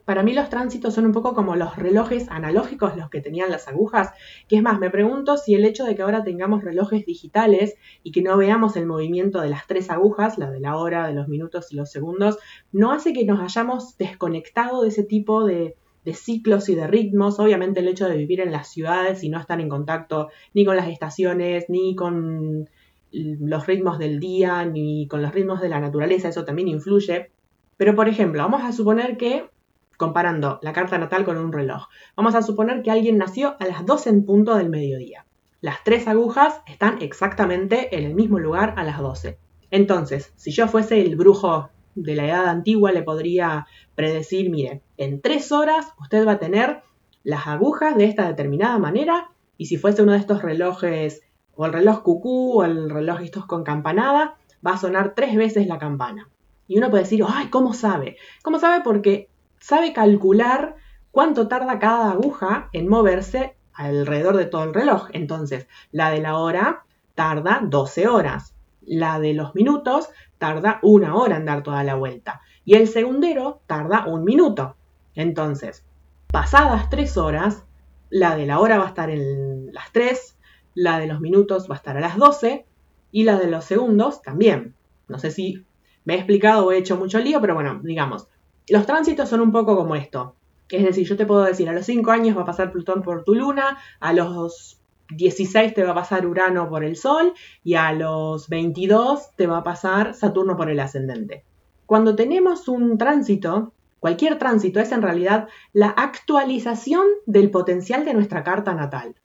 Para 0.07 0.23
mí 0.23 0.31
los 0.31 0.47
tránsitos 0.47 0.93
son 0.93 1.05
un 1.05 1.11
poco 1.11 1.33
como 1.33 1.57
los 1.57 1.75
relojes 1.75 2.29
analógicos, 2.29 2.95
los 2.95 3.09
que 3.09 3.19
tenían 3.19 3.51
las 3.51 3.67
agujas, 3.67 4.11
que 4.47 4.55
es 4.55 4.63
más, 4.63 4.79
me 4.79 4.89
pregunto 4.89 5.35
si 5.35 5.53
el 5.53 5.65
hecho 5.65 5.83
de 5.83 5.97
que 5.97 6.01
ahora 6.01 6.23
tengamos 6.23 6.63
relojes 6.63 7.05
digitales 7.05 7.75
y 8.03 8.13
que 8.13 8.21
no 8.21 8.37
veamos 8.37 8.77
el 8.77 8.85
movimiento 8.85 9.41
de 9.41 9.49
las 9.49 9.67
tres 9.67 9.89
agujas, 9.89 10.37
la 10.37 10.49
de 10.49 10.61
la 10.61 10.77
hora, 10.77 11.07
de 11.07 11.13
los 11.13 11.27
minutos 11.27 11.73
y 11.73 11.75
los 11.75 11.91
segundos, 11.91 12.37
no 12.71 12.93
hace 12.93 13.11
que 13.11 13.25
nos 13.25 13.41
hayamos 13.41 13.97
desconectado 13.97 14.83
de 14.83 14.87
ese 14.87 15.03
tipo 15.03 15.43
de, 15.43 15.75
de 16.05 16.13
ciclos 16.13 16.69
y 16.69 16.75
de 16.75 16.87
ritmos. 16.87 17.37
Obviamente 17.37 17.81
el 17.81 17.89
hecho 17.89 18.07
de 18.07 18.15
vivir 18.15 18.39
en 18.39 18.53
las 18.53 18.69
ciudades 18.69 19.25
y 19.25 19.29
no 19.29 19.41
estar 19.41 19.59
en 19.59 19.67
contacto 19.67 20.29
ni 20.53 20.63
con 20.63 20.77
las 20.77 20.87
estaciones, 20.87 21.65
ni 21.67 21.97
con 21.97 22.69
los 23.11 23.67
ritmos 23.67 23.99
del 23.99 24.21
día, 24.21 24.63
ni 24.63 25.05
con 25.09 25.21
los 25.21 25.33
ritmos 25.33 25.59
de 25.59 25.67
la 25.67 25.81
naturaleza, 25.81 26.29
eso 26.29 26.45
también 26.45 26.69
influye. 26.69 27.29
Pero 27.75 27.93
por 27.93 28.07
ejemplo, 28.07 28.41
vamos 28.41 28.63
a 28.63 28.71
suponer 28.71 29.17
que, 29.17 29.49
comparando 29.97 30.59
la 30.61 30.73
carta 30.73 30.97
natal 30.97 31.25
con 31.25 31.37
un 31.37 31.51
reloj, 31.51 31.87
vamos 32.15 32.35
a 32.35 32.41
suponer 32.41 32.81
que 32.83 32.91
alguien 32.91 33.17
nació 33.17 33.55
a 33.59 33.65
las 33.65 33.85
12 33.85 34.09
en 34.09 34.25
punto 34.25 34.55
del 34.55 34.69
mediodía. 34.69 35.25
Las 35.59 35.83
tres 35.83 36.07
agujas 36.07 36.61
están 36.67 37.01
exactamente 37.01 37.97
en 37.97 38.05
el 38.05 38.13
mismo 38.13 38.39
lugar 38.39 38.75
a 38.77 38.83
las 38.83 38.99
12. 38.99 39.39
Entonces, 39.71 40.31
si 40.35 40.51
yo 40.51 40.67
fuese 40.67 41.01
el 41.01 41.15
brujo 41.15 41.69
de 41.95 42.15
la 42.15 42.25
edad 42.27 42.47
antigua 42.47 42.91
le 42.91 43.01
podría 43.01 43.65
predecir, 43.95 44.51
mire, 44.51 44.83
en 44.97 45.19
tres 45.19 45.51
horas 45.51 45.93
usted 45.99 46.25
va 46.27 46.33
a 46.33 46.39
tener 46.39 46.83
las 47.23 47.47
agujas 47.47 47.97
de 47.97 48.05
esta 48.05 48.27
determinada 48.27 48.77
manera 48.77 49.31
y 49.57 49.65
si 49.65 49.77
fuese 49.77 50.03
uno 50.03 50.11
de 50.11 50.19
estos 50.19 50.43
relojes 50.43 51.23
o 51.55 51.65
el 51.65 51.73
reloj 51.73 52.03
cucú 52.03 52.59
o 52.59 52.63
el 52.63 52.89
reloj 52.89 53.21
estos 53.21 53.47
con 53.47 53.63
campanada, 53.63 54.37
va 54.65 54.73
a 54.73 54.77
sonar 54.77 55.15
tres 55.15 55.35
veces 55.35 55.67
la 55.67 55.79
campana. 55.79 56.29
Y 56.67 56.77
uno 56.77 56.89
puede 56.89 57.03
decir, 57.03 57.23
ay, 57.27 57.47
¿cómo 57.47 57.73
sabe? 57.73 58.17
¿Cómo 58.43 58.59
sabe? 58.59 58.83
Porque 58.83 59.29
sabe 59.59 59.93
calcular 59.93 60.75
cuánto 61.11 61.47
tarda 61.47 61.79
cada 61.79 62.11
aguja 62.11 62.69
en 62.73 62.87
moverse 62.87 63.55
alrededor 63.73 64.37
de 64.37 64.45
todo 64.45 64.63
el 64.63 64.73
reloj. 64.73 65.07
Entonces, 65.13 65.67
la 65.91 66.11
de 66.11 66.21
la 66.21 66.37
hora 66.37 66.83
tarda 67.15 67.61
12 67.63 68.07
horas. 68.07 68.53
La 68.81 69.19
de 69.19 69.33
los 69.33 69.55
minutos 69.55 70.09
tarda 70.37 70.79
una 70.81 71.15
hora 71.15 71.37
en 71.37 71.45
dar 71.45 71.63
toda 71.63 71.83
la 71.83 71.95
vuelta. 71.95 72.41
Y 72.65 72.75
el 72.75 72.87
segundero 72.87 73.61
tarda 73.67 74.05
un 74.05 74.23
minuto. 74.23 74.75
Entonces, 75.15 75.83
pasadas 76.27 76.89
tres 76.89 77.17
horas, 77.17 77.63
la 78.09 78.35
de 78.35 78.45
la 78.45 78.59
hora 78.59 78.77
va 78.77 78.85
a 78.85 78.89
estar 78.89 79.09
en 79.09 79.73
las 79.73 79.91
3, 79.91 80.37
la 80.75 80.99
de 80.99 81.07
los 81.07 81.19
minutos 81.19 81.69
va 81.69 81.75
a 81.75 81.77
estar 81.77 81.97
a 81.97 82.01
las 82.01 82.17
12 82.17 82.65
y 83.11 83.23
la 83.23 83.37
de 83.37 83.47
los 83.47 83.65
segundos 83.65 84.21
también. 84.21 84.75
No 85.07 85.19
sé 85.19 85.31
si 85.31 85.65
me 86.05 86.13
he 86.13 86.17
explicado 86.17 86.65
o 86.65 86.71
he 86.71 86.77
hecho 86.77 86.97
mucho 86.97 87.19
lío, 87.19 87.41
pero 87.41 87.55
bueno, 87.55 87.79
digamos, 87.83 88.27
los 88.69 88.85
tránsitos 88.85 89.29
son 89.29 89.41
un 89.41 89.51
poco 89.51 89.75
como 89.75 89.95
esto. 89.95 90.35
Es 90.69 90.83
decir, 90.83 91.07
yo 91.07 91.15
te 91.15 91.25
puedo 91.25 91.43
decir, 91.43 91.69
a 91.69 91.73
los 91.73 91.85
5 91.85 92.11
años 92.11 92.37
va 92.37 92.41
a 92.41 92.45
pasar 92.45 92.71
Plutón 92.71 93.01
por 93.01 93.23
tu 93.23 93.35
luna, 93.35 93.77
a 93.99 94.13
los 94.13 94.79
16 95.09 95.73
te 95.73 95.83
va 95.83 95.91
a 95.91 95.95
pasar 95.95 96.27
Urano 96.27 96.67
por 96.67 96.83
el 96.83 96.97
Sol 96.97 97.33
y 97.63 97.75
a 97.75 97.93
los 97.93 98.49
22 98.49 99.35
te 99.35 99.47
va 99.47 99.59
a 99.59 99.63
pasar 99.63 100.13
Saturno 100.13 100.57
por 100.57 100.69
el 100.69 100.79
ascendente. 100.79 101.45
Cuando 101.85 102.15
tenemos 102.15 102.67
un 102.67 102.97
tránsito, 102.97 103.71
cualquier 103.99 104.37
tránsito 104.37 104.81
es 104.81 104.91
en 104.91 105.01
realidad 105.01 105.47
la 105.71 105.87
actualización 105.87 107.05
del 107.25 107.49
potencial 107.49 108.03
de 108.03 108.13
nuestra 108.13 108.43
carta 108.43 108.73
natal. 108.73 109.15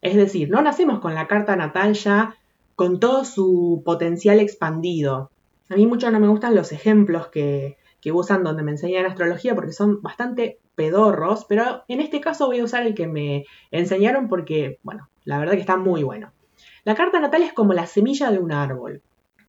Es 0.00 0.16
decir, 0.16 0.48
no 0.48 0.62
nacemos 0.62 1.00
con 1.00 1.14
la 1.14 1.26
carta 1.26 1.54
natal 1.56 1.92
ya 1.92 2.36
con 2.76 2.98
todo 2.98 3.24
su 3.26 3.82
potencial 3.84 4.40
expandido. 4.40 5.30
A 5.68 5.74
mí 5.74 5.86
mucho 5.86 6.10
no 6.10 6.20
me 6.20 6.28
gustan 6.28 6.54
los 6.54 6.72
ejemplos 6.72 7.26
que, 7.28 7.76
que 8.00 8.12
usan 8.12 8.44
donde 8.44 8.62
me 8.62 8.70
enseñan 8.72 9.06
astrología 9.06 9.54
porque 9.54 9.72
son 9.72 10.00
bastante 10.02 10.60
pedorros, 10.74 11.44
pero 11.46 11.84
en 11.88 12.00
este 12.00 12.20
caso 12.20 12.46
voy 12.46 12.60
a 12.60 12.64
usar 12.64 12.86
el 12.86 12.94
que 12.94 13.06
me 13.06 13.44
enseñaron 13.70 14.28
porque, 14.28 14.78
bueno, 14.82 15.08
la 15.24 15.38
verdad 15.38 15.54
que 15.54 15.60
está 15.60 15.76
muy 15.76 16.02
bueno. 16.02 16.32
La 16.84 16.94
carta 16.94 17.20
natal 17.20 17.42
es 17.42 17.52
como 17.52 17.72
la 17.72 17.86
semilla 17.86 18.30
de 18.30 18.38
un 18.38 18.52
árbol. 18.52 19.02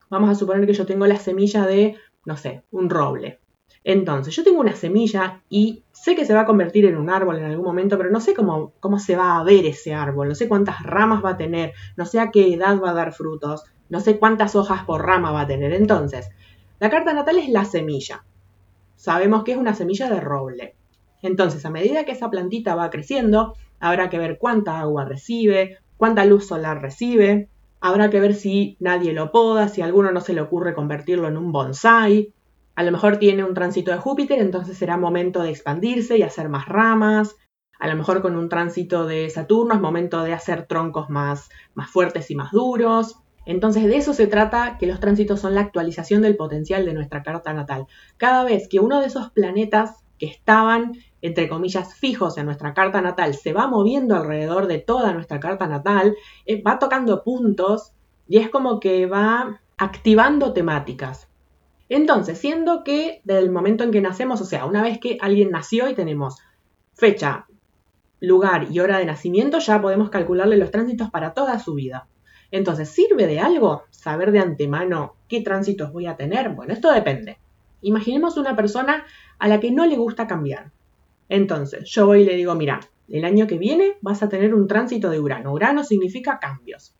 Vamos 0.10 0.29
a 0.29 0.36
suponer 0.36 0.65
que 0.65 0.74
yo 0.74 0.86
tengo 0.86 1.06
la 1.06 1.18
semilla 1.18 1.65
de, 1.65 1.96
no 2.25 2.36
sé, 2.36 2.63
un 2.72 2.89
roble. 2.89 3.39
Entonces, 3.84 4.36
yo 4.36 4.44
tengo 4.44 4.60
una 4.60 4.75
semilla 4.75 5.41
y 5.50 5.84
sé 5.91 6.15
que 6.15 6.25
se 6.25 6.34
va 6.34 6.41
a 6.41 6.46
convertir 6.46 6.86
en 6.86 6.98
un 6.98 7.10
árbol 7.10 7.38
en 7.38 7.46
algún 7.46 7.65
momento, 7.65 7.98
pero 7.98 8.10
no 8.10 8.20
sé 8.20 8.34
cómo, 8.34 8.74
cómo 8.79 9.00
se 9.00 9.15
va 9.15 9.38
a 9.38 9.44
ver 9.44 9.65
ese 9.65 9.94
árbol, 9.94 10.27
no 10.27 10.36
sé 10.36 10.50
cuántas 10.50 10.84
ramas 10.84 11.24
va 11.24 11.32
a 11.32 11.38
tener, 11.38 11.74
no 11.96 12.06
sé 12.06 12.20
a 12.20 12.29
qué 12.29 12.53
edad 12.53 12.79
va 12.82 12.91
a 12.91 12.94
dar 12.94 13.13
frutos, 13.13 13.63
no 13.88 14.00
sé 14.00 14.20
cuántas 14.20 14.56
hojas 14.56 14.84
por 14.84 15.06
rama 15.06 15.32
va 15.32 15.41
a 15.41 15.48
tener. 15.48 15.74
Entonces, 15.74 16.29
la 16.79 16.89
carta 16.89 17.13
natal 17.13 17.38
es 17.38 17.50
la 17.50 17.65
semilla. 17.65 18.24
Sabemos 19.00 19.46
que 19.46 19.53
es 19.53 19.58
una 19.58 19.75
semilla 19.75 20.10
de 20.10 20.20
roble. 20.20 20.75
Entonces, 21.22 21.65
a 21.65 21.70
medida 21.70 22.03
que 22.03 22.12
esa 22.12 22.29
plantita 22.29 22.75
va 22.75 22.89
creciendo, 22.89 23.53
habrá 23.79 24.10
que 24.10 24.20
ver 24.20 24.38
cuánta 24.38 24.82
agua 24.82 25.06
recibe, 25.06 25.77
cuánta 25.96 26.25
luz 26.25 26.46
solar 26.46 26.82
recibe, 26.82 27.48
habrá 27.79 28.10
que 28.10 28.20
ver 28.20 28.36
si 28.36 28.75
nadie 28.82 29.13
lo 29.13 29.32
poda, 29.32 29.70
si 29.70 29.82
a 29.82 29.86
alguno 29.86 30.12
no 30.12 30.20
se 30.20 30.34
le 30.34 30.41
ocurre 30.41 30.74
convertirlo 30.74 31.29
en 31.29 31.38
un 31.38 31.53
bonsai. 31.53 32.34
A 32.75 32.84
lo 32.84 32.91
mejor 32.91 33.20
tiene 33.20 33.46
un 33.46 33.53
tránsito 33.53 33.91
de 33.91 34.00
Júpiter, 34.00 34.38
entonces 34.39 34.77
será 34.77 34.98
momento 34.98 35.44
de 35.44 35.51
expandirse 35.51 36.18
y 36.18 36.24
hacer 36.24 36.50
más 36.50 36.68
ramas. 36.68 37.38
A 37.79 37.88
lo 37.88 37.96
mejor 37.96 38.22
con 38.22 38.36
un 38.36 38.50
tránsito 38.50 39.06
de 39.06 39.29
Saturno 39.29 39.75
es 39.75 39.79
momento 39.79 40.24
de 40.24 40.34
hacer 40.34 40.68
troncos 40.68 41.10
más, 41.10 41.50
más 41.74 41.89
fuertes 41.89 42.29
y 42.32 42.36
más 42.36 42.51
duros. 42.51 43.15
Entonces 43.50 43.86
de 43.86 43.98
eso 43.98 44.13
se 44.13 44.27
trata 44.27 44.77
que 44.77 44.86
los 44.86 45.00
tránsitos 45.00 45.39
son 45.39 45.56
la 45.56 45.62
actualización 45.62 46.22
del 46.22 46.38
potencial 46.38 46.86
de 46.86 46.94
nuestra 46.94 47.24
carta 47.24 47.51
natal. 47.51 47.88
Cada 48.18 48.44
vez 48.44 48.68
que 48.70 48.79
uno 48.79 49.01
de 49.01 49.08
esos 49.08 49.32
planetas 49.32 50.06
que 50.20 50.27
estaban, 50.27 50.94
entre 51.24 51.50
comillas, 51.50 51.96
fijos 51.96 52.38
en 52.38 52.46
nuestra 52.46 52.75
carta 52.75 53.01
natal, 53.01 53.34
se 53.34 53.51
va 53.51 53.65
moviendo 53.65 54.15
alrededor 54.15 54.68
de 54.68 54.77
toda 54.77 55.13
nuestra 55.13 55.39
carta 55.39 55.65
natal, 55.65 56.15
eh, 56.46 56.62
va 56.62 56.77
tocando 56.77 57.24
puntos 57.24 57.94
y 58.27 58.38
es 58.38 58.51
como 58.51 58.79
que 58.79 59.08
va 59.08 59.62
activando 59.77 60.53
temáticas. 60.53 61.27
Entonces, 61.89 62.38
siendo 62.38 62.84
que 62.84 63.22
desde 63.24 63.41
el 63.41 63.50
momento 63.50 63.84
en 63.84 63.89
que 63.89 64.00
nacemos, 64.00 64.41
o 64.41 64.46
sea, 64.46 64.68
una 64.68 64.84
vez 64.84 65.00
que 65.00 65.18
alguien 65.22 65.50
nació 65.50 65.89
y 65.89 65.96
tenemos 65.96 66.38
fecha, 66.94 67.48
lugar 68.20 68.68
y 68.70 68.79
hora 68.79 69.00
de 69.00 69.06
nacimiento, 69.06 69.58
ya 69.58 69.82
podemos 69.82 70.12
calcularle 70.12 70.58
los 70.58 70.70
tránsitos 70.70 71.10
para 71.10 71.34
toda 71.34 71.58
su 71.58 71.74
vida. 71.74 72.08
Entonces, 72.51 72.89
¿sirve 72.89 73.27
de 73.27 73.39
algo 73.39 73.84
saber 73.89 74.32
de 74.32 74.39
antemano 74.39 75.15
qué 75.27 75.41
tránsitos 75.41 75.91
voy 75.91 76.08
a 76.08 76.15
tener? 76.15 76.50
Bueno, 76.50 76.74
esto 76.74 76.91
depende. 76.91 77.38
Imaginemos 77.82 78.38
una 78.38 78.56
persona 78.56 79.06
a 79.38 79.48
la 79.48 79.60
que 79.60 79.72
no 79.72 79.86
le 79.86 79.96
gusta 79.96 80.27
cambiar. 80.27 80.72
Entonces, 81.29 81.89
yo 81.89 82.08
voy 82.08 82.22
y 82.22 82.25
le 82.25 82.36
digo, 82.36 82.56
mira, 82.56 82.79
el 83.08 83.24
año 83.24 83.48
que 83.48 83.58
viene 83.58 83.98
vas 84.01 84.24
a 84.24 84.29
tener 84.29 84.53
un 84.53 84.68
tránsito 84.68 85.10
de 85.10 85.20
Urano. 85.20 85.53
Urano 85.53 85.84
significa 85.84 86.39
cambios. 86.39 86.96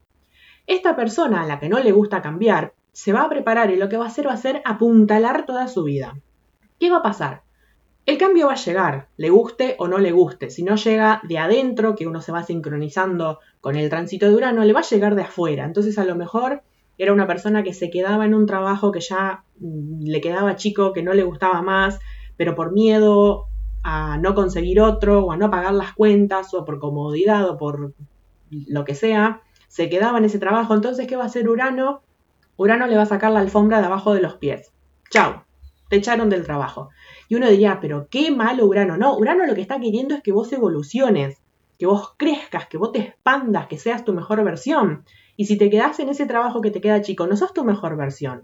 Esta 0.68 0.96
persona 0.96 1.42
a 1.42 1.48
la 1.48 1.60
que 1.60 1.70
no 1.70 1.80
le 1.80 1.92
gusta 1.92 2.22
cambiar 2.22 2.74
se 2.92 3.14
va 3.14 3.24
a 3.24 3.30
preparar 3.30 3.72
y 3.72 3.76
lo 3.76 3.90
que 3.90 3.98
va 3.98 4.06
a 4.06 4.10
hacer 4.10 4.28
va 4.28 4.34
a 4.34 4.38
ser 4.38 4.62
apuntalar 4.66 5.46
toda 5.46 5.68
su 5.68 5.84
vida. 5.84 6.20
¿Qué 6.80 6.90
va 6.90 6.98
a 6.98 7.04
pasar? 7.04 7.44
El 8.10 8.18
cambio 8.18 8.48
va 8.48 8.54
a 8.54 8.56
llegar, 8.56 9.08
le 9.18 9.30
guste 9.30 9.76
o 9.78 9.88
no 9.88 10.00
le 10.00 10.12
guste. 10.12 10.50
Si 10.50 10.64
no 10.64 10.78
llega 10.78 11.22
de 11.30 11.38
adentro, 11.38 11.94
que 11.94 12.08
uno 12.08 12.22
se 12.22 12.32
va 12.32 12.42
sincronizando 12.42 13.38
con 13.62 13.76
el 13.76 13.88
tránsito 13.88 14.28
de 14.28 14.34
Urano, 14.34 14.64
le 14.64 14.74
va 14.74 14.80
a 14.80 14.90
llegar 14.90 15.14
de 15.14 15.22
afuera. 15.22 15.64
Entonces 15.64 16.00
a 16.00 16.06
lo 16.06 16.16
mejor 16.16 16.64
era 16.98 17.14
una 17.14 17.28
persona 17.28 17.62
que 17.62 17.72
se 17.72 17.92
quedaba 17.92 18.26
en 18.26 18.34
un 18.34 18.48
trabajo 18.48 18.92
que 18.92 19.00
ya 19.00 19.44
mm, 19.60 20.06
le 20.06 20.22
quedaba 20.22 20.56
chico, 20.56 20.92
que 20.92 21.04
no 21.04 21.14
le 21.14 21.22
gustaba 21.22 21.62
más, 21.62 22.00
pero 22.36 22.56
por 22.56 22.72
miedo 22.72 23.46
a 23.84 24.18
no 24.18 24.34
conseguir 24.34 24.82
otro 24.82 25.26
o 25.26 25.32
a 25.32 25.38
no 25.38 25.52
pagar 25.52 25.76
las 25.76 25.94
cuentas 25.94 26.52
o 26.56 26.66
por 26.66 26.80
comodidad 26.80 27.48
o 27.48 27.60
por 27.60 27.94
lo 28.50 28.86
que 28.86 28.96
sea, 28.96 29.44
se 29.68 29.88
quedaba 29.88 30.18
en 30.18 30.26
ese 30.26 30.40
trabajo. 30.40 30.74
Entonces, 30.74 31.06
¿qué 31.06 31.16
va 31.16 31.26
a 31.26 31.28
hacer 31.28 31.48
Urano? 31.48 32.02
Urano 32.58 32.88
le 32.88 32.96
va 32.96 33.04
a 33.04 33.06
sacar 33.06 33.30
la 33.30 33.42
alfombra 33.42 33.82
de 33.82 33.86
abajo 33.86 34.16
de 34.16 34.22
los 34.22 34.34
pies. 34.34 34.72
Chao, 35.12 35.44
te 35.90 35.98
echaron 35.98 36.30
del 36.30 36.46
trabajo. 36.46 36.90
Y 37.28 37.36
uno 37.36 37.50
diría, 37.50 37.80
pero 37.82 38.08
qué 38.10 38.32
malo 38.32 38.66
Urano. 38.66 38.96
No, 38.96 39.18
Urano 39.18 39.46
lo 39.46 39.56
que 39.56 39.62
está 39.62 39.80
queriendo 39.80 40.16
es 40.16 40.22
que 40.22 40.32
vos 40.32 40.54
evoluciones, 40.54 41.42
que 41.78 41.88
vos 41.88 42.14
crezcas, 42.18 42.68
que 42.68 42.78
vos 42.78 42.92
te 42.92 43.00
expandas, 43.00 43.68
que 43.68 43.78
seas 43.78 44.06
tu 44.06 44.14
mejor 44.14 44.44
versión. 44.44 45.04
Y 45.36 45.46
si 45.46 45.58
te 45.58 45.70
quedás 45.70 46.00
en 46.00 46.10
ese 46.10 46.26
trabajo 46.26 46.62
que 46.62 46.72
te 46.72 46.80
queda 46.80 47.02
chico, 47.02 47.28
no 47.28 47.36
sos 47.36 47.54
tu 47.54 47.66
mejor 47.66 47.98
versión. 47.98 48.44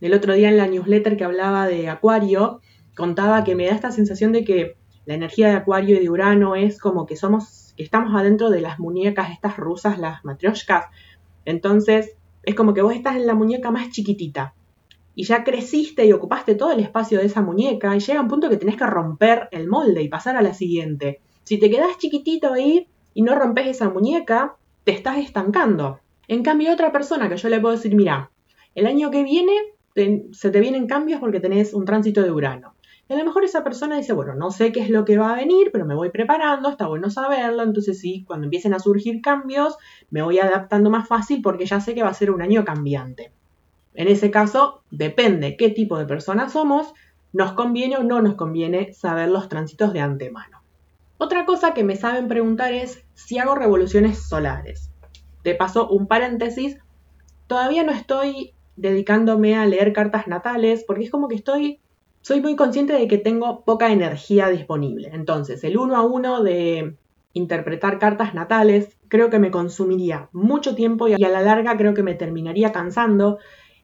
El 0.00 0.14
otro 0.14 0.34
día 0.34 0.48
en 0.48 0.56
la 0.56 0.66
newsletter 0.66 1.16
que 1.16 1.24
hablaba 1.24 1.66
de 1.66 1.88
Acuario, 1.88 2.60
contaba 2.96 3.44
que 3.44 3.54
me 3.54 3.66
da 3.66 3.74
esta 3.74 3.90
sensación 3.90 4.32
de 4.32 4.44
que 4.44 4.76
la 5.06 5.14
energía 5.14 5.48
de 5.48 5.54
Acuario 5.54 5.96
y 5.96 6.00
de 6.00 6.10
Urano 6.10 6.56
es 6.56 6.78
como 6.78 7.06
que 7.06 7.16
somos, 7.16 7.72
que 7.76 7.82
estamos 7.82 8.14
adentro 8.14 8.50
de 8.50 8.60
las 8.60 8.78
muñecas 8.78 9.30
estas 9.30 9.56
rusas, 9.56 9.98
las 9.98 10.24
matrioshkas. 10.24 10.86
Entonces, 11.44 12.16
es 12.42 12.54
como 12.54 12.74
que 12.74 12.82
vos 12.82 12.94
estás 12.94 13.16
en 13.16 13.26
la 13.26 13.34
muñeca 13.34 13.70
más 13.70 13.90
chiquitita 13.90 14.54
y 15.18 15.24
ya 15.24 15.42
creciste 15.42 16.06
y 16.06 16.12
ocupaste 16.12 16.54
todo 16.54 16.70
el 16.70 16.78
espacio 16.78 17.18
de 17.18 17.26
esa 17.26 17.42
muñeca 17.42 17.96
y 17.96 17.98
llega 17.98 18.20
un 18.20 18.28
punto 18.28 18.48
que 18.48 18.56
tenés 18.56 18.76
que 18.76 18.86
romper 18.86 19.48
el 19.50 19.66
molde 19.66 20.00
y 20.00 20.08
pasar 20.08 20.36
a 20.36 20.42
la 20.42 20.54
siguiente. 20.54 21.18
Si 21.42 21.58
te 21.58 21.68
quedás 21.68 21.98
chiquitito 21.98 22.52
ahí 22.52 22.86
y 23.14 23.22
no 23.22 23.34
rompes 23.34 23.66
esa 23.66 23.90
muñeca, 23.90 24.54
te 24.84 24.92
estás 24.92 25.18
estancando. 25.18 25.98
En 26.28 26.44
cambio, 26.44 26.72
otra 26.72 26.92
persona 26.92 27.28
que 27.28 27.36
yo 27.36 27.48
le 27.48 27.58
puedo 27.58 27.74
decir, 27.74 27.96
mira, 27.96 28.30
el 28.76 28.86
año 28.86 29.10
que 29.10 29.24
viene 29.24 29.54
se 30.30 30.50
te 30.52 30.60
vienen 30.60 30.86
cambios 30.86 31.18
porque 31.18 31.40
tenés 31.40 31.74
un 31.74 31.84
tránsito 31.84 32.22
de 32.22 32.30
Urano. 32.30 32.76
Y 33.08 33.14
a 33.14 33.18
lo 33.18 33.24
mejor 33.24 33.44
esa 33.44 33.64
persona 33.64 33.96
dice, 33.96 34.12
bueno, 34.12 34.36
no 34.36 34.52
sé 34.52 34.70
qué 34.70 34.82
es 34.82 34.88
lo 34.88 35.04
que 35.04 35.18
va 35.18 35.32
a 35.32 35.36
venir, 35.36 35.70
pero 35.72 35.84
me 35.84 35.96
voy 35.96 36.10
preparando, 36.10 36.68
está 36.68 36.86
bueno 36.86 37.10
saberlo, 37.10 37.64
entonces 37.64 37.98
sí, 37.98 38.22
cuando 38.24 38.44
empiecen 38.44 38.72
a 38.72 38.78
surgir 38.78 39.20
cambios, 39.20 39.78
me 40.10 40.22
voy 40.22 40.38
adaptando 40.38 40.90
más 40.90 41.08
fácil 41.08 41.42
porque 41.42 41.66
ya 41.66 41.80
sé 41.80 41.96
que 41.96 42.04
va 42.04 42.10
a 42.10 42.14
ser 42.14 42.30
un 42.30 42.40
año 42.40 42.64
cambiante. 42.64 43.32
En 43.98 44.06
ese 44.06 44.30
caso, 44.30 44.84
depende 44.92 45.56
qué 45.56 45.70
tipo 45.70 45.98
de 45.98 46.06
persona 46.06 46.48
somos, 46.48 46.94
nos 47.32 47.54
conviene 47.54 47.96
o 47.96 48.04
no 48.04 48.22
nos 48.22 48.36
conviene 48.36 48.92
saber 48.92 49.28
los 49.28 49.48
tránsitos 49.48 49.92
de 49.92 49.98
antemano. 49.98 50.62
Otra 51.18 51.44
cosa 51.44 51.74
que 51.74 51.82
me 51.82 51.96
saben 51.96 52.28
preguntar 52.28 52.72
es 52.72 53.04
si 53.14 53.38
hago 53.38 53.56
revoluciones 53.56 54.28
solares. 54.28 54.92
Te 55.42 55.56
paso 55.56 55.88
un 55.88 56.06
paréntesis, 56.06 56.78
todavía 57.48 57.82
no 57.82 57.90
estoy 57.90 58.54
dedicándome 58.76 59.56
a 59.56 59.66
leer 59.66 59.92
cartas 59.92 60.28
natales 60.28 60.84
porque 60.86 61.02
es 61.02 61.10
como 61.10 61.26
que 61.26 61.34
estoy 61.34 61.80
soy 62.20 62.40
muy 62.40 62.54
consciente 62.54 62.92
de 62.92 63.08
que 63.08 63.18
tengo 63.18 63.64
poca 63.64 63.90
energía 63.90 64.48
disponible. 64.48 65.10
Entonces, 65.12 65.64
el 65.64 65.76
uno 65.76 65.96
a 65.96 66.02
uno 66.02 66.44
de 66.44 66.94
interpretar 67.32 67.98
cartas 67.98 68.32
natales 68.32 68.96
creo 69.08 69.28
que 69.28 69.40
me 69.40 69.50
consumiría 69.50 70.28
mucho 70.30 70.76
tiempo 70.76 71.08
y 71.08 71.14
a 71.14 71.28
la 71.28 71.42
larga 71.42 71.76
creo 71.76 71.94
que 71.94 72.04
me 72.04 72.14
terminaría 72.14 72.70
cansando. 72.70 73.38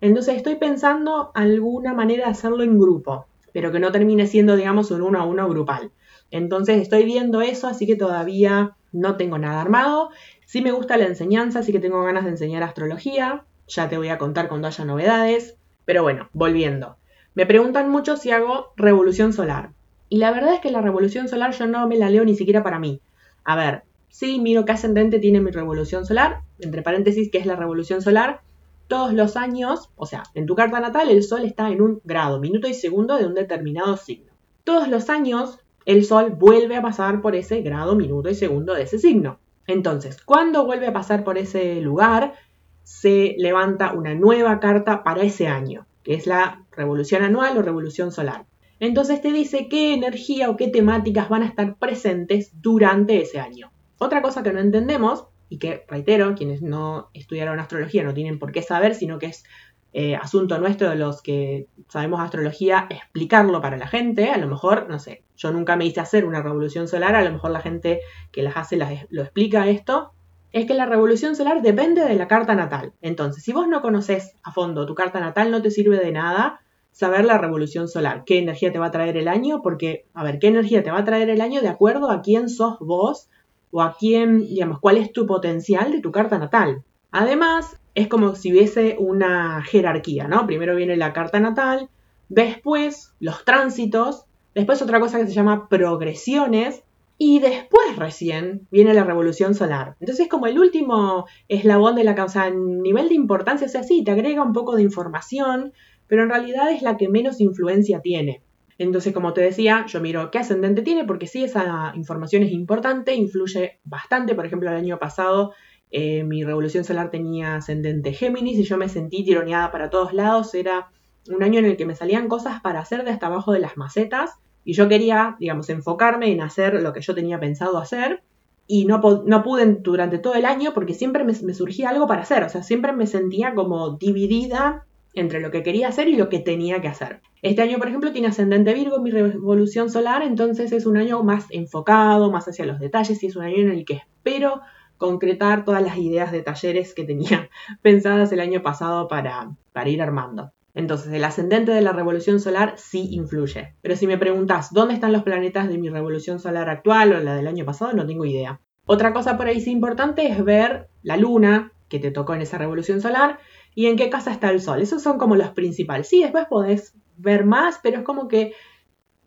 Entonces 0.04 0.36
estoy 0.36 0.56
pensando 0.56 1.30
alguna 1.32 1.94
manera 1.94 2.26
de 2.26 2.30
hacerlo 2.32 2.62
en 2.62 2.78
grupo, 2.78 3.24
pero 3.54 3.72
que 3.72 3.80
no 3.80 3.90
termine 3.90 4.26
siendo, 4.26 4.54
digamos, 4.54 4.90
un 4.90 5.00
uno 5.00 5.18
a 5.18 5.24
uno 5.24 5.48
grupal. 5.48 5.92
Entonces 6.30 6.82
estoy 6.82 7.06
viendo 7.06 7.40
eso, 7.40 7.68
así 7.68 7.86
que 7.86 7.96
todavía 7.96 8.76
no 8.92 9.16
tengo 9.16 9.38
nada 9.38 9.62
armado. 9.62 10.10
Sí 10.44 10.60
me 10.60 10.72
gusta 10.72 10.98
la 10.98 11.06
enseñanza, 11.06 11.60
así 11.60 11.72
que 11.72 11.80
tengo 11.80 12.02
ganas 12.02 12.24
de 12.24 12.32
enseñar 12.32 12.62
astrología. 12.62 13.46
Ya 13.66 13.88
te 13.88 13.96
voy 13.96 14.08
a 14.08 14.18
contar 14.18 14.48
cuando 14.48 14.68
haya 14.68 14.84
novedades. 14.84 15.56
Pero 15.86 16.02
bueno, 16.02 16.28
volviendo. 16.34 16.98
Me 17.34 17.46
preguntan 17.46 17.88
mucho 17.88 18.18
si 18.18 18.30
hago 18.30 18.74
revolución 18.76 19.32
solar. 19.32 19.70
Y 20.10 20.18
la 20.18 20.32
verdad 20.32 20.52
es 20.52 20.60
que 20.60 20.70
la 20.70 20.82
revolución 20.82 21.28
solar 21.28 21.52
yo 21.52 21.66
no 21.66 21.88
me 21.88 21.96
la 21.96 22.10
leo 22.10 22.26
ni 22.26 22.36
siquiera 22.36 22.62
para 22.62 22.78
mí. 22.78 23.00
A 23.42 23.56
ver, 23.56 23.84
sí, 24.10 24.38
miro 24.38 24.66
qué 24.66 24.72
ascendente 24.72 25.18
tiene 25.18 25.40
mi 25.40 25.50
revolución 25.50 26.04
solar, 26.04 26.42
entre 26.60 26.82
paréntesis, 26.82 27.30
qué 27.32 27.38
es 27.38 27.46
la 27.46 27.56
revolución 27.56 28.02
solar. 28.02 28.42
Todos 28.88 29.12
los 29.12 29.36
años, 29.36 29.90
o 29.96 30.06
sea, 30.06 30.24
en 30.34 30.46
tu 30.46 30.54
carta 30.54 30.80
natal 30.80 31.10
el 31.10 31.22
Sol 31.22 31.44
está 31.44 31.70
en 31.70 31.80
un 31.80 32.00
grado, 32.04 32.40
minuto 32.40 32.68
y 32.68 32.74
segundo 32.74 33.16
de 33.16 33.26
un 33.26 33.34
determinado 33.34 33.96
signo. 33.96 34.32
Todos 34.64 34.88
los 34.88 35.10
años 35.10 35.58
el 35.86 36.04
Sol 36.04 36.30
vuelve 36.30 36.76
a 36.76 36.82
pasar 36.82 37.20
por 37.20 37.34
ese 37.34 37.62
grado, 37.62 37.96
minuto 37.96 38.28
y 38.30 38.34
segundo 38.34 38.74
de 38.74 38.82
ese 38.82 38.98
signo. 38.98 39.38
Entonces, 39.66 40.22
cuando 40.22 40.66
vuelve 40.66 40.86
a 40.86 40.92
pasar 40.92 41.24
por 41.24 41.38
ese 41.38 41.80
lugar, 41.80 42.34
se 42.82 43.34
levanta 43.38 43.92
una 43.92 44.14
nueva 44.14 44.60
carta 44.60 45.02
para 45.02 45.22
ese 45.22 45.48
año 45.48 45.86
que 46.04 46.14
es 46.14 46.26
la 46.26 46.64
revolución 46.70 47.22
anual 47.22 47.58
o 47.58 47.62
revolución 47.62 48.12
solar. 48.12 48.46
Entonces 48.78 49.20
te 49.22 49.32
dice 49.32 49.68
qué 49.68 49.94
energía 49.94 50.50
o 50.50 50.56
qué 50.56 50.68
temáticas 50.68 51.28
van 51.28 51.42
a 51.42 51.46
estar 51.46 51.76
presentes 51.78 52.52
durante 52.60 53.20
ese 53.20 53.40
año. 53.40 53.72
Otra 53.98 54.20
cosa 54.20 54.42
que 54.42 54.52
no 54.52 54.60
entendemos, 54.60 55.26
y 55.48 55.58
que 55.58 55.84
reitero, 55.88 56.34
quienes 56.34 56.62
no 56.62 57.10
estudiaron 57.14 57.60
astrología 57.60 58.02
no 58.02 58.14
tienen 58.14 58.38
por 58.38 58.52
qué 58.52 58.62
saber, 58.62 58.94
sino 58.94 59.18
que 59.18 59.26
es 59.26 59.44
eh, 59.92 60.16
asunto 60.16 60.58
nuestro 60.58 60.90
de 60.90 60.96
los 60.96 61.22
que 61.22 61.68
sabemos 61.88 62.20
astrología 62.20 62.88
explicarlo 62.90 63.60
para 63.60 63.76
la 63.76 63.86
gente. 63.86 64.30
A 64.30 64.38
lo 64.38 64.48
mejor, 64.48 64.88
no 64.88 64.98
sé, 64.98 65.22
yo 65.36 65.52
nunca 65.52 65.76
me 65.76 65.86
hice 65.86 66.00
hacer 66.00 66.24
una 66.24 66.42
revolución 66.42 66.88
solar, 66.88 67.14
a 67.14 67.22
lo 67.22 67.30
mejor 67.30 67.52
la 67.52 67.60
gente 67.60 68.00
que 68.32 68.42
las 68.42 68.56
hace 68.56 68.76
lo 68.76 69.22
explica 69.22 69.68
esto, 69.68 70.12
es 70.50 70.66
que 70.66 70.74
la 70.74 70.86
revolución 70.86 71.36
solar 71.36 71.62
depende 71.62 72.04
de 72.04 72.14
la 72.14 72.28
carta 72.28 72.54
natal. 72.54 72.92
Entonces, 73.02 73.44
si 73.44 73.52
vos 73.52 73.68
no 73.68 73.82
conoces 73.82 74.36
a 74.42 74.52
fondo 74.52 74.86
tu 74.86 74.94
carta 74.94 75.20
natal, 75.20 75.50
no 75.50 75.62
te 75.62 75.70
sirve 75.70 75.98
de 75.98 76.12
nada 76.12 76.60
saber 76.90 77.24
la 77.24 77.38
revolución 77.38 77.88
solar, 77.88 78.22
qué 78.24 78.38
energía 78.38 78.72
te 78.72 78.78
va 78.78 78.86
a 78.86 78.90
traer 78.92 79.16
el 79.16 79.26
año, 79.26 79.62
porque, 79.62 80.06
a 80.14 80.22
ver, 80.22 80.38
qué 80.38 80.46
energía 80.46 80.84
te 80.84 80.92
va 80.92 80.98
a 80.98 81.04
traer 81.04 81.28
el 81.28 81.40
año 81.40 81.60
de 81.60 81.68
acuerdo 81.68 82.10
a 82.10 82.22
quién 82.22 82.48
sos 82.48 82.78
vos 82.78 83.28
o 83.76 83.82
a 83.82 83.96
quién, 83.98 84.46
digamos, 84.46 84.78
cuál 84.78 84.98
es 84.98 85.12
tu 85.12 85.26
potencial 85.26 85.90
de 85.90 86.00
tu 86.00 86.12
carta 86.12 86.38
natal. 86.38 86.84
Además, 87.10 87.76
es 87.96 88.06
como 88.06 88.36
si 88.36 88.52
hubiese 88.52 88.94
una 89.00 89.62
jerarquía, 89.62 90.28
¿no? 90.28 90.46
Primero 90.46 90.76
viene 90.76 90.96
la 90.96 91.12
carta 91.12 91.40
natal, 91.40 91.88
después 92.28 93.12
los 93.18 93.44
tránsitos, 93.44 94.26
después 94.54 94.80
otra 94.80 95.00
cosa 95.00 95.18
que 95.18 95.26
se 95.26 95.32
llama 95.32 95.68
progresiones, 95.68 96.84
y 97.18 97.40
después 97.40 97.96
recién 97.96 98.68
viene 98.70 98.94
la 98.94 99.02
revolución 99.02 99.56
solar. 99.56 99.96
Entonces, 99.98 100.28
como 100.28 100.46
el 100.46 100.56
último 100.56 101.26
eslabón 101.48 101.96
de 101.96 102.04
la 102.04 102.14
causa, 102.14 102.50
nivel 102.50 103.08
de 103.08 103.16
importancia, 103.16 103.66
o 103.66 103.70
sea, 103.70 103.82
sí, 103.82 104.04
te 104.04 104.12
agrega 104.12 104.44
un 104.44 104.52
poco 104.52 104.76
de 104.76 104.82
información, 104.82 105.72
pero 106.06 106.22
en 106.22 106.30
realidad 106.30 106.70
es 106.70 106.82
la 106.82 106.96
que 106.96 107.08
menos 107.08 107.40
influencia 107.40 108.00
tiene. 108.00 108.40
Entonces, 108.78 109.12
como 109.12 109.32
te 109.32 109.40
decía, 109.40 109.86
yo 109.86 110.00
miro 110.00 110.30
qué 110.30 110.38
ascendente 110.38 110.82
tiene, 110.82 111.04
porque 111.04 111.26
sí, 111.26 111.44
esa 111.44 111.92
información 111.94 112.42
es 112.42 112.52
importante, 112.52 113.14
influye 113.14 113.80
bastante. 113.84 114.34
Por 114.34 114.46
ejemplo, 114.46 114.70
el 114.70 114.76
año 114.76 114.98
pasado 114.98 115.52
eh, 115.90 116.24
mi 116.24 116.42
revolución 116.42 116.82
solar 116.82 117.10
tenía 117.10 117.54
ascendente 117.54 118.12
Géminis 118.12 118.58
y 118.58 118.64
yo 118.64 118.76
me 118.76 118.88
sentí 118.88 119.24
tironeada 119.24 119.70
para 119.70 119.90
todos 119.90 120.12
lados. 120.12 120.54
Era 120.54 120.88
un 121.28 121.42
año 121.42 121.60
en 121.60 121.66
el 121.66 121.76
que 121.76 121.86
me 121.86 121.94
salían 121.94 122.26
cosas 122.26 122.60
para 122.60 122.80
hacer 122.80 123.04
de 123.04 123.12
hasta 123.12 123.26
abajo 123.26 123.52
de 123.52 123.60
las 123.60 123.76
macetas 123.76 124.32
y 124.64 124.72
yo 124.72 124.88
quería, 124.88 125.36
digamos, 125.38 125.68
enfocarme 125.70 126.32
en 126.32 126.40
hacer 126.40 126.82
lo 126.82 126.92
que 126.92 127.00
yo 127.00 127.14
tenía 127.14 127.38
pensado 127.38 127.78
hacer 127.78 128.22
y 128.66 128.86
no, 128.86 129.00
no 129.24 129.42
pude 129.42 129.66
durante 129.66 130.18
todo 130.18 130.34
el 130.34 130.46
año 130.46 130.72
porque 130.74 130.94
siempre 130.94 131.22
me, 131.22 131.34
surgía 131.34 131.90
algo 131.90 132.06
para 132.06 132.22
hacer, 132.22 132.42
o 132.42 132.48
sea, 132.48 132.62
siempre 132.62 132.92
me 132.92 133.06
sentía 133.06 133.54
como 133.54 133.96
dividida 133.96 134.86
entre 135.14 135.40
lo 135.40 135.50
que 135.50 135.62
quería 135.62 135.88
hacer 135.88 136.08
y 136.08 136.16
lo 136.16 136.28
que 136.28 136.40
tenía 136.40 136.80
que 136.80 136.88
hacer. 136.88 137.20
Este 137.42 137.62
año, 137.62 137.78
por 137.78 137.88
ejemplo, 137.88 138.12
tiene 138.12 138.28
ascendente 138.28 138.74
Virgo, 138.74 139.00
mi 139.00 139.10
revolución 139.10 139.90
solar, 139.90 140.22
entonces 140.22 140.72
es 140.72 140.86
un 140.86 140.96
año 140.96 141.22
más 141.22 141.46
enfocado, 141.50 142.30
más 142.30 142.48
hacia 142.48 142.66
los 142.66 142.80
detalles 142.80 143.22
y 143.22 143.26
es 143.26 143.36
un 143.36 143.42
año 143.42 143.58
en 143.58 143.70
el 143.70 143.84
que 143.84 143.94
espero 143.94 144.60
concretar 144.96 145.64
todas 145.64 145.82
las 145.82 145.98
ideas 145.98 146.32
de 146.32 146.42
talleres 146.42 146.94
que 146.94 147.04
tenía 147.04 147.50
pensadas 147.82 148.32
el 148.32 148.40
año 148.40 148.62
pasado 148.62 149.08
para, 149.08 149.50
ir 149.86 150.02
armando. 150.02 150.52
Entonces, 150.74 151.12
el 151.12 151.22
ascendente 151.22 151.70
de 151.70 151.82
la 151.82 151.92
revolución 151.92 152.40
solar 152.40 152.74
sí 152.76 153.08
influye. 153.12 153.76
Pero 153.80 153.94
si 153.94 154.08
me 154.08 154.18
preguntas 154.18 154.72
dónde 154.72 154.94
están 154.94 155.12
los 155.12 155.22
planetas 155.22 155.68
de 155.68 155.78
mi 155.78 155.88
revolución 155.88 156.40
solar 156.40 156.68
actual 156.68 157.12
o 157.12 157.20
la 157.20 157.36
del 157.36 157.46
año 157.46 157.64
pasado, 157.64 157.92
no 157.92 158.06
tengo 158.06 158.24
idea. 158.24 158.60
Otra 158.86 159.12
cosa 159.12 159.36
por 159.36 159.46
ahí 159.46 159.60
sí 159.60 159.70
importante 159.70 160.26
es 160.26 160.44
ver 160.44 160.88
la 161.02 161.16
luna 161.16 161.72
que 161.88 162.00
te 162.00 162.10
tocó 162.10 162.34
en 162.34 162.42
esa 162.42 162.58
revolución 162.58 163.00
solar 163.00 163.38
y 163.74 163.86
en 163.86 163.96
qué 163.96 164.10
casa 164.10 164.30
está 164.30 164.50
el 164.50 164.60
sol. 164.60 164.80
Esos 164.80 165.02
son 165.02 165.18
como 165.18 165.36
los 165.36 165.50
principales. 165.50 166.08
Sí, 166.08 166.22
después 166.22 166.46
podés 166.48 166.94
ver 167.16 167.44
más, 167.44 167.80
pero 167.82 167.98
es 167.98 168.04
como 168.04 168.28
que 168.28 168.52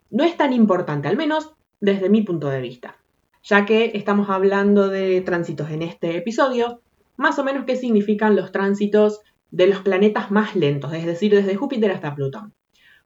no 0.09 0.23
es 0.23 0.37
tan 0.37 0.53
importante. 0.53 1.07
Al 1.07 1.17
menos 1.17 1.53
desde 1.79 2.09
mi 2.09 2.21
punto 2.21 2.49
de 2.49 2.61
vista. 2.61 2.97
Ya 3.43 3.65
que 3.65 3.91
estamos 3.93 4.29
hablando 4.29 4.89
de 4.89 5.21
tránsitos 5.21 5.69
en 5.71 5.81
este 5.81 6.17
episodio, 6.17 6.81
más 7.15 7.39
o 7.39 7.43
menos 7.43 7.65
qué 7.65 7.75
significan 7.75 8.35
los 8.35 8.51
tránsitos 8.51 9.21
de 9.51 9.67
los 9.67 9.79
planetas 9.79 10.31
más 10.31 10.55
lentos, 10.55 10.93
es 10.93 11.05
decir, 11.05 11.33
desde 11.33 11.55
Júpiter 11.55 11.91
hasta 11.91 12.13
Plutón. 12.13 12.53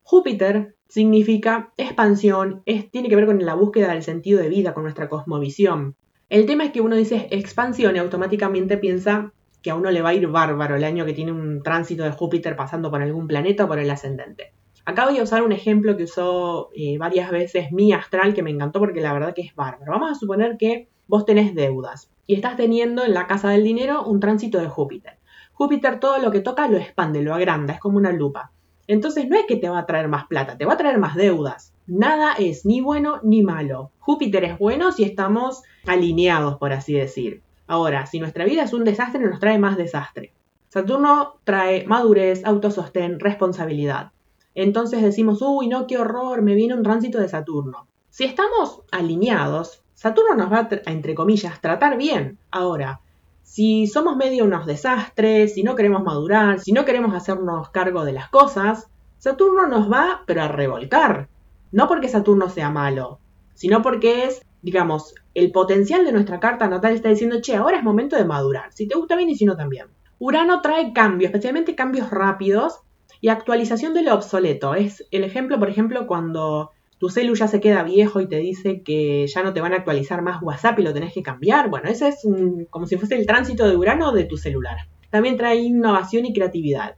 Júpiter 0.01 0.75
significa 0.87 1.71
expansión, 1.77 2.63
tiene 2.91 3.07
que 3.07 3.15
ver 3.15 3.27
con 3.27 3.45
la 3.45 3.53
búsqueda 3.53 3.93
del 3.93 4.03
sentido 4.03 4.41
de 4.41 4.49
vida, 4.49 4.73
con 4.73 4.83
nuestra 4.83 5.07
cosmovisión. 5.07 5.95
El 6.29 6.45
tema 6.45 6.65
es 6.65 6.71
que 6.71 6.81
uno 6.81 6.95
dice 6.95 7.27
expansión 7.31 7.95
y 7.95 7.99
automáticamente 7.99 8.77
piensa 8.77 9.33
que 9.61 9.71
a 9.71 9.75
uno 9.75 9.91
le 9.91 10.01
va 10.01 10.09
a 10.09 10.13
ir 10.13 10.27
bárbaro 10.27 10.75
el 10.75 10.83
año 10.83 11.05
que 11.05 11.13
tiene 11.13 11.31
un 11.31 11.61
tránsito 11.63 12.03
de 12.03 12.11
Júpiter 12.11 12.55
pasando 12.55 12.89
por 12.89 13.01
algún 13.01 13.27
planeta 13.27 13.65
o 13.65 13.67
por 13.67 13.79
el 13.79 13.89
ascendente. 13.89 14.53
Acá 14.83 15.05
voy 15.05 15.19
a 15.19 15.23
usar 15.23 15.43
un 15.43 15.51
ejemplo 15.51 15.95
que 15.95 16.03
usó 16.03 16.69
eh, 16.75 16.97
varias 16.97 17.29
veces 17.29 17.71
mi 17.71 17.93
astral 17.93 18.33
que 18.33 18.41
me 18.41 18.49
encantó 18.49 18.79
porque 18.79 19.01
la 19.01 19.13
verdad 19.13 19.33
que 19.35 19.41
es 19.41 19.53
bárbaro. 19.53 19.91
Vamos 19.91 20.11
a 20.11 20.15
suponer 20.15 20.57
que 20.57 20.89
vos 21.07 21.25
tenés 21.25 21.53
deudas 21.53 22.09
y 22.25 22.35
estás 22.35 22.55
teniendo 22.55 23.03
en 23.03 23.13
la 23.13 23.27
casa 23.27 23.49
del 23.49 23.63
dinero 23.63 24.03
un 24.03 24.19
tránsito 24.19 24.59
de 24.59 24.67
Júpiter. 24.67 25.19
Júpiter 25.53 25.99
todo 25.99 26.17
lo 26.17 26.31
que 26.31 26.39
toca 26.39 26.67
lo 26.67 26.77
expande, 26.77 27.21
lo 27.21 27.35
agranda, 27.35 27.73
es 27.73 27.79
como 27.79 27.97
una 27.97 28.11
lupa. 28.11 28.51
Entonces 28.87 29.27
no 29.29 29.37
es 29.37 29.45
que 29.45 29.57
te 29.57 29.69
va 29.69 29.79
a 29.79 29.85
traer 29.85 30.07
más 30.07 30.25
plata, 30.25 30.57
te 30.57 30.65
va 30.65 30.73
a 30.73 30.77
traer 30.77 30.97
más 30.97 31.15
deudas. 31.15 31.73
Nada 31.85 32.33
es 32.33 32.65
ni 32.65 32.81
bueno 32.81 33.19
ni 33.21 33.43
malo. 33.43 33.91
Júpiter 33.99 34.43
es 34.45 34.57
bueno 34.57 34.91
si 34.91 35.03
estamos 35.03 35.61
alineados, 35.85 36.57
por 36.57 36.73
así 36.73 36.93
decir. 36.93 37.43
Ahora, 37.71 38.05
si 38.05 38.19
nuestra 38.19 38.43
vida 38.43 38.63
es 38.63 38.73
un 38.73 38.83
desastre, 38.83 39.21
nos 39.21 39.39
trae 39.39 39.57
más 39.57 39.77
desastre. 39.77 40.33
Saturno 40.67 41.35
trae 41.45 41.85
madurez, 41.87 42.43
autosostén, 42.43 43.17
responsabilidad. 43.17 44.11
Entonces 44.55 45.01
decimos, 45.01 45.41
uy, 45.41 45.69
no, 45.69 45.87
qué 45.87 45.97
horror, 45.97 46.41
me 46.41 46.53
viene 46.53 46.73
un 46.73 46.83
tránsito 46.83 47.17
de 47.17 47.29
Saturno. 47.29 47.87
Si 48.09 48.25
estamos 48.25 48.81
alineados, 48.91 49.83
Saturno 49.93 50.35
nos 50.35 50.51
va 50.51 50.67
a, 50.69 50.91
entre 50.91 51.15
comillas, 51.15 51.61
tratar 51.61 51.95
bien. 51.95 52.39
Ahora, 52.51 52.99
si 53.41 53.87
somos 53.87 54.17
medio 54.17 54.43
unos 54.43 54.65
desastres, 54.65 55.53
si 55.53 55.63
no 55.63 55.77
queremos 55.77 56.03
madurar, 56.03 56.59
si 56.59 56.73
no 56.73 56.83
queremos 56.83 57.15
hacernos 57.15 57.69
cargo 57.69 58.03
de 58.03 58.11
las 58.11 58.27
cosas, 58.27 58.89
Saturno 59.17 59.65
nos 59.67 59.89
va, 59.89 60.23
pero 60.25 60.43
a 60.43 60.49
revolcar. 60.49 61.29
No 61.71 61.87
porque 61.87 62.09
Saturno 62.09 62.49
sea 62.49 62.69
malo, 62.69 63.19
sino 63.53 63.81
porque 63.81 64.25
es, 64.25 64.45
digamos, 64.61 65.15
el 65.33 65.51
potencial 65.51 66.05
de 66.05 66.11
nuestra 66.11 66.39
carta 66.39 66.67
natal 66.67 66.93
está 66.93 67.09
diciendo, 67.09 67.41
che, 67.41 67.55
ahora 67.55 67.77
es 67.77 67.83
momento 67.83 68.15
de 68.15 68.25
madurar, 68.25 68.71
si 68.73 68.87
te 68.87 68.95
gusta 68.95 69.15
bien 69.15 69.29
y 69.29 69.35
si 69.35 69.45
no 69.45 69.55
también. 69.55 69.87
Urano 70.19 70.61
trae 70.61 70.93
cambios, 70.93 71.29
especialmente 71.29 71.75
cambios 71.75 72.11
rápidos 72.11 72.79
y 73.21 73.29
actualización 73.29 73.93
de 73.93 74.03
lo 74.03 74.13
obsoleto. 74.13 74.75
Es 74.75 75.07
el 75.11 75.23
ejemplo, 75.23 75.57
por 75.57 75.69
ejemplo, 75.69 76.05
cuando 76.05 76.71
tu 76.97 77.09
celu 77.09 77.33
ya 77.33 77.47
se 77.47 77.59
queda 77.59 77.81
viejo 77.81 78.21
y 78.21 78.27
te 78.27 78.37
dice 78.37 78.83
que 78.83 79.25
ya 79.25 79.41
no 79.41 79.53
te 79.53 79.61
van 79.61 79.73
a 79.73 79.77
actualizar 79.77 80.21
más 80.21 80.41
WhatsApp 80.43 80.77
y 80.77 80.83
lo 80.83 80.93
tenés 80.93 81.13
que 81.13 81.23
cambiar. 81.23 81.69
Bueno, 81.69 81.89
ese 81.89 82.09
es 82.09 82.27
como 82.69 82.85
si 82.85 82.97
fuese 82.97 83.15
el 83.15 83.25
tránsito 83.25 83.67
de 83.67 83.75
Urano 83.75 84.11
de 84.11 84.25
tu 84.25 84.37
celular. 84.37 84.77
También 85.09 85.37
trae 85.37 85.57
innovación 85.57 86.25
y 86.25 86.33
creatividad. 86.33 86.97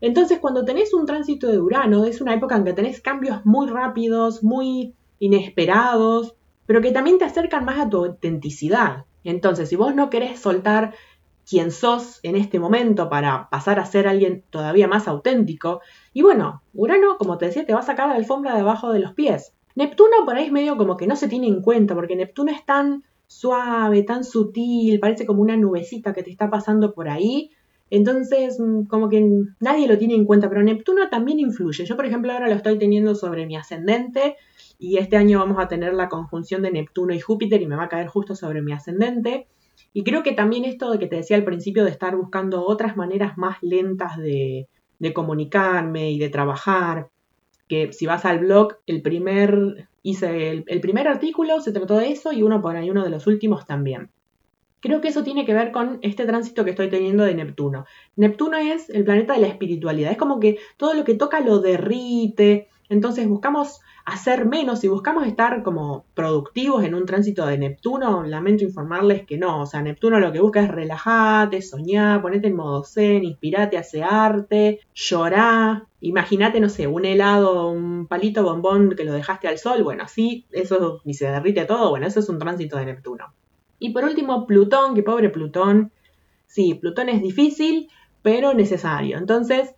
Entonces, 0.00 0.40
cuando 0.40 0.64
tenés 0.64 0.92
un 0.92 1.06
tránsito 1.06 1.50
de 1.52 1.60
Urano, 1.60 2.04
es 2.04 2.20
una 2.20 2.34
época 2.34 2.56
en 2.56 2.64
que 2.64 2.72
tenés 2.72 3.00
cambios 3.00 3.46
muy 3.46 3.68
rápidos, 3.68 4.42
muy 4.42 4.94
inesperados, 5.20 6.34
pero 6.66 6.80
que 6.80 6.92
también 6.92 7.18
te 7.18 7.24
acercan 7.24 7.64
más 7.64 7.78
a 7.78 7.88
tu 7.88 8.04
autenticidad. 8.04 9.04
Entonces, 9.24 9.68
si 9.68 9.76
vos 9.76 9.94
no 9.94 10.10
querés 10.10 10.40
soltar 10.40 10.94
quién 11.48 11.70
sos 11.70 12.20
en 12.22 12.36
este 12.36 12.58
momento 12.58 13.08
para 13.08 13.48
pasar 13.50 13.78
a 13.78 13.86
ser 13.86 14.08
alguien 14.08 14.44
todavía 14.50 14.88
más 14.88 15.08
auténtico, 15.08 15.80
y 16.12 16.22
bueno, 16.22 16.62
Urano, 16.72 17.16
como 17.18 17.38
te 17.38 17.46
decía, 17.46 17.66
te 17.66 17.74
va 17.74 17.80
a 17.80 17.84
sacar 17.84 18.08
la 18.08 18.14
alfombra 18.14 18.56
debajo 18.56 18.92
de 18.92 19.00
los 19.00 19.12
pies. 19.12 19.52
Neptuno 19.74 20.24
por 20.24 20.36
ahí 20.36 20.46
es 20.46 20.52
medio 20.52 20.76
como 20.76 20.96
que 20.96 21.06
no 21.06 21.16
se 21.16 21.28
tiene 21.28 21.48
en 21.48 21.60
cuenta, 21.60 21.94
porque 21.94 22.16
Neptuno 22.16 22.52
es 22.52 22.64
tan 22.64 23.02
suave, 23.26 24.02
tan 24.02 24.24
sutil, 24.24 25.00
parece 25.00 25.26
como 25.26 25.42
una 25.42 25.56
nubecita 25.56 26.12
que 26.12 26.22
te 26.22 26.30
está 26.30 26.50
pasando 26.50 26.94
por 26.94 27.08
ahí. 27.08 27.50
Entonces, 27.90 28.58
mm, 28.60 28.84
como 28.84 29.08
que 29.08 29.24
nadie 29.60 29.88
lo 29.88 29.98
tiene 29.98 30.14
en 30.14 30.24
cuenta, 30.24 30.48
pero 30.48 30.62
Neptuno 30.62 31.08
también 31.10 31.38
influye. 31.40 31.84
Yo, 31.84 31.96
por 31.96 32.06
ejemplo, 32.06 32.32
ahora 32.32 32.48
lo 32.48 32.54
estoy 32.54 32.78
teniendo 32.78 33.14
sobre 33.14 33.46
mi 33.46 33.56
ascendente 33.56 34.36
y 34.78 34.98
este 34.98 35.16
año 35.16 35.38
vamos 35.38 35.62
a 35.62 35.68
tener 35.68 35.94
la 35.94 36.08
conjunción 36.08 36.62
de 36.62 36.70
Neptuno 36.70 37.14
y 37.14 37.20
Júpiter 37.20 37.62
y 37.62 37.66
me 37.66 37.76
va 37.76 37.84
a 37.84 37.88
caer 37.88 38.08
justo 38.08 38.34
sobre 38.34 38.62
mi 38.62 38.72
ascendente. 38.72 39.46
Y 39.92 40.04
creo 40.04 40.22
que 40.22 40.32
también 40.32 40.64
esto 40.64 40.90
de 40.90 40.98
que 40.98 41.06
te 41.06 41.16
decía 41.16 41.36
al 41.36 41.44
principio 41.44 41.84
de 41.84 41.90
estar 41.90 42.16
buscando 42.16 42.64
otras 42.66 42.96
maneras 42.96 43.38
más 43.38 43.58
lentas 43.62 44.16
de, 44.18 44.68
comunicarme 45.14 46.10
y 46.10 46.18
de 46.18 46.30
trabajar, 46.30 47.08
que 47.68 47.92
si 47.92 48.06
vas 48.06 48.24
al 48.24 48.38
blog, 48.38 48.76
el 48.86 49.02
primer, 49.02 49.88
hice 50.02 50.50
el, 50.50 50.64
el, 50.66 50.80
primer 50.80 51.08
artículo 51.08 51.60
se 51.60 51.72
trató 51.72 51.98
de 51.98 52.10
eso 52.10 52.32
y 52.32 52.42
uno 52.42 52.62
por 52.62 52.74
ahí, 52.74 52.90
uno 52.90 53.04
de 53.04 53.10
los 53.10 53.26
últimos 53.26 53.66
también. 53.66 54.10
Creo 54.80 55.00
que 55.00 55.08
eso 55.08 55.22
tiene 55.22 55.46
que 55.46 55.54
ver 55.54 55.72
con 55.72 55.98
este 56.02 56.26
tránsito 56.26 56.64
que 56.64 56.70
estoy 56.70 56.90
teniendo 56.90 57.24
de 57.24 57.34
Neptuno. 57.34 57.86
Neptuno 58.16 58.56
es 58.56 58.90
el 58.90 59.04
planeta 59.04 59.34
de 59.34 59.40
la 59.40 59.46
espiritualidad, 59.46 60.12
es 60.12 60.18
como 60.18 60.40
que 60.40 60.58
todo 60.76 60.94
lo 60.94 61.04
que 61.04 61.14
toca 61.14 61.40
lo 61.40 61.60
derrite, 61.60 62.68
entonces 62.88 63.28
buscamos 63.28 63.80
hacer 64.04 64.44
menos. 64.46 64.84
Y 64.84 64.88
buscamos 64.88 65.26
estar 65.26 65.62
como 65.62 66.04
productivos 66.14 66.84
en 66.84 66.94
un 66.94 67.06
tránsito 67.06 67.46
de 67.46 67.58
Neptuno, 67.58 68.22
lamento 68.24 68.64
informarles 68.64 69.24
que 69.26 69.38
no, 69.38 69.62
o 69.62 69.66
sea, 69.66 69.82
Neptuno 69.82 70.20
lo 70.20 70.32
que 70.32 70.40
busca 70.40 70.62
es 70.62 70.70
relajarte, 70.70 71.62
soñar, 71.62 72.20
ponerte 72.20 72.48
en 72.48 72.56
modo 72.56 72.84
zen, 72.84 73.24
inspirate, 73.24 73.78
hace 73.78 74.02
arte, 74.02 74.80
llorar, 74.94 75.84
imagínate, 76.00 76.60
no 76.60 76.68
sé, 76.68 76.86
un 76.86 77.04
helado, 77.04 77.70
un 77.70 78.06
palito 78.06 78.42
bombón 78.42 78.94
que 78.96 79.04
lo 79.04 79.12
dejaste 79.12 79.48
al 79.48 79.58
sol, 79.58 79.82
bueno, 79.82 80.04
así, 80.04 80.46
eso 80.50 81.00
ni 81.04 81.14
se 81.14 81.26
derrite 81.26 81.64
todo, 81.64 81.90
bueno, 81.90 82.06
eso 82.06 82.20
es 82.20 82.28
un 82.28 82.38
tránsito 82.38 82.76
de 82.76 82.86
Neptuno. 82.86 83.32
Y 83.78 83.90
por 83.90 84.04
último, 84.04 84.46
Plutón, 84.46 84.94
que 84.94 85.02
pobre 85.02 85.30
Plutón, 85.30 85.92
sí, 86.46 86.74
Plutón 86.74 87.08
es 87.08 87.22
difícil, 87.22 87.88
pero 88.22 88.54
necesario, 88.54 89.18
entonces, 89.18 89.74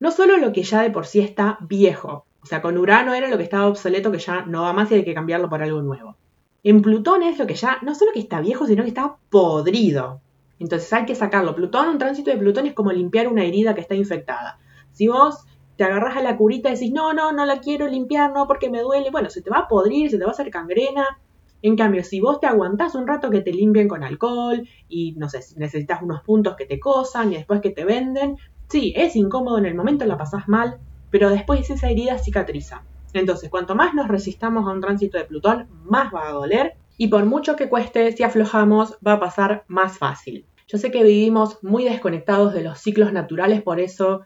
no 0.00 0.10
solo 0.10 0.36
lo 0.38 0.52
que 0.52 0.62
ya 0.62 0.82
de 0.82 0.90
por 0.90 1.06
sí 1.06 1.20
está 1.20 1.58
viejo, 1.60 2.26
o 2.42 2.46
sea, 2.46 2.60
con 2.60 2.76
Urano 2.76 3.14
era 3.14 3.28
lo 3.28 3.36
que 3.36 3.44
estaba 3.44 3.68
obsoleto, 3.68 4.10
que 4.10 4.18
ya 4.18 4.44
no 4.46 4.62
va 4.62 4.72
más 4.72 4.90
y 4.90 4.96
hay 4.96 5.04
que 5.04 5.14
cambiarlo 5.14 5.48
por 5.48 5.62
algo 5.62 5.80
nuevo. 5.80 6.16
En 6.64 6.82
Plutón 6.82 7.22
es 7.22 7.38
lo 7.38 7.46
que 7.46 7.54
ya, 7.54 7.78
no 7.82 7.94
solo 7.94 8.12
que 8.12 8.20
está 8.20 8.40
viejo, 8.40 8.66
sino 8.66 8.82
que 8.82 8.88
está 8.88 9.16
podrido. 9.30 10.20
Entonces 10.58 10.92
hay 10.92 11.06
que 11.06 11.14
sacarlo. 11.14 11.54
Plutón, 11.54 11.88
un 11.88 11.98
tránsito 11.98 12.30
de 12.30 12.36
Plutón 12.36 12.66
es 12.66 12.74
como 12.74 12.92
limpiar 12.92 13.28
una 13.28 13.44
herida 13.44 13.74
que 13.74 13.80
está 13.80 13.94
infectada. 13.94 14.58
Si 14.92 15.08
vos 15.08 15.44
te 15.76 15.84
agarras 15.84 16.16
a 16.16 16.22
la 16.22 16.36
curita 16.36 16.68
y 16.68 16.74
decís, 16.74 16.92
no, 16.92 17.12
no, 17.12 17.32
no 17.32 17.46
la 17.46 17.60
quiero 17.60 17.86
limpiar, 17.86 18.32
no, 18.32 18.46
porque 18.46 18.70
me 18.70 18.80
duele, 18.80 19.10
bueno, 19.10 19.30
se 19.30 19.42
te 19.42 19.50
va 19.50 19.58
a 19.58 19.68
podrir, 19.68 20.10
se 20.10 20.18
te 20.18 20.24
va 20.24 20.30
a 20.30 20.34
hacer 20.34 20.50
cangrena. 20.50 21.18
En 21.62 21.76
cambio, 21.76 22.02
si 22.02 22.20
vos 22.20 22.40
te 22.40 22.46
aguantás 22.46 22.96
un 22.96 23.06
rato 23.06 23.30
que 23.30 23.40
te 23.40 23.52
limpien 23.52 23.88
con 23.88 24.02
alcohol 24.02 24.68
y, 24.88 25.12
no 25.12 25.28
sé, 25.28 25.42
si 25.42 25.56
necesitas 25.58 26.02
unos 26.02 26.22
puntos 26.22 26.56
que 26.56 26.66
te 26.66 26.80
cosan 26.80 27.32
y 27.32 27.36
después 27.36 27.60
que 27.60 27.70
te 27.70 27.84
venden, 27.84 28.36
sí, 28.68 28.92
es 28.96 29.14
incómodo 29.14 29.58
en 29.58 29.66
el 29.66 29.74
momento, 29.74 30.04
la 30.06 30.18
pasás 30.18 30.48
mal, 30.48 30.80
pero 31.12 31.30
después 31.30 31.70
esa 31.70 31.88
herida 31.88 32.18
cicatriza. 32.18 32.82
Entonces, 33.12 33.50
cuanto 33.50 33.76
más 33.76 33.94
nos 33.94 34.08
resistamos 34.08 34.66
a 34.66 34.72
un 34.72 34.80
tránsito 34.80 35.18
de 35.18 35.24
Plutón, 35.24 35.68
más 35.84 36.12
va 36.12 36.26
a 36.26 36.32
doler 36.32 36.74
y 36.96 37.08
por 37.08 37.26
mucho 37.26 37.54
que 37.54 37.68
cueste, 37.68 38.10
si 38.12 38.22
aflojamos, 38.22 38.96
va 39.06 39.12
a 39.12 39.20
pasar 39.20 39.64
más 39.68 39.98
fácil. 39.98 40.46
Yo 40.66 40.78
sé 40.78 40.90
que 40.90 41.04
vivimos 41.04 41.58
muy 41.62 41.84
desconectados 41.84 42.54
de 42.54 42.62
los 42.62 42.78
ciclos 42.78 43.12
naturales, 43.12 43.62
por 43.62 43.78
eso 43.78 44.22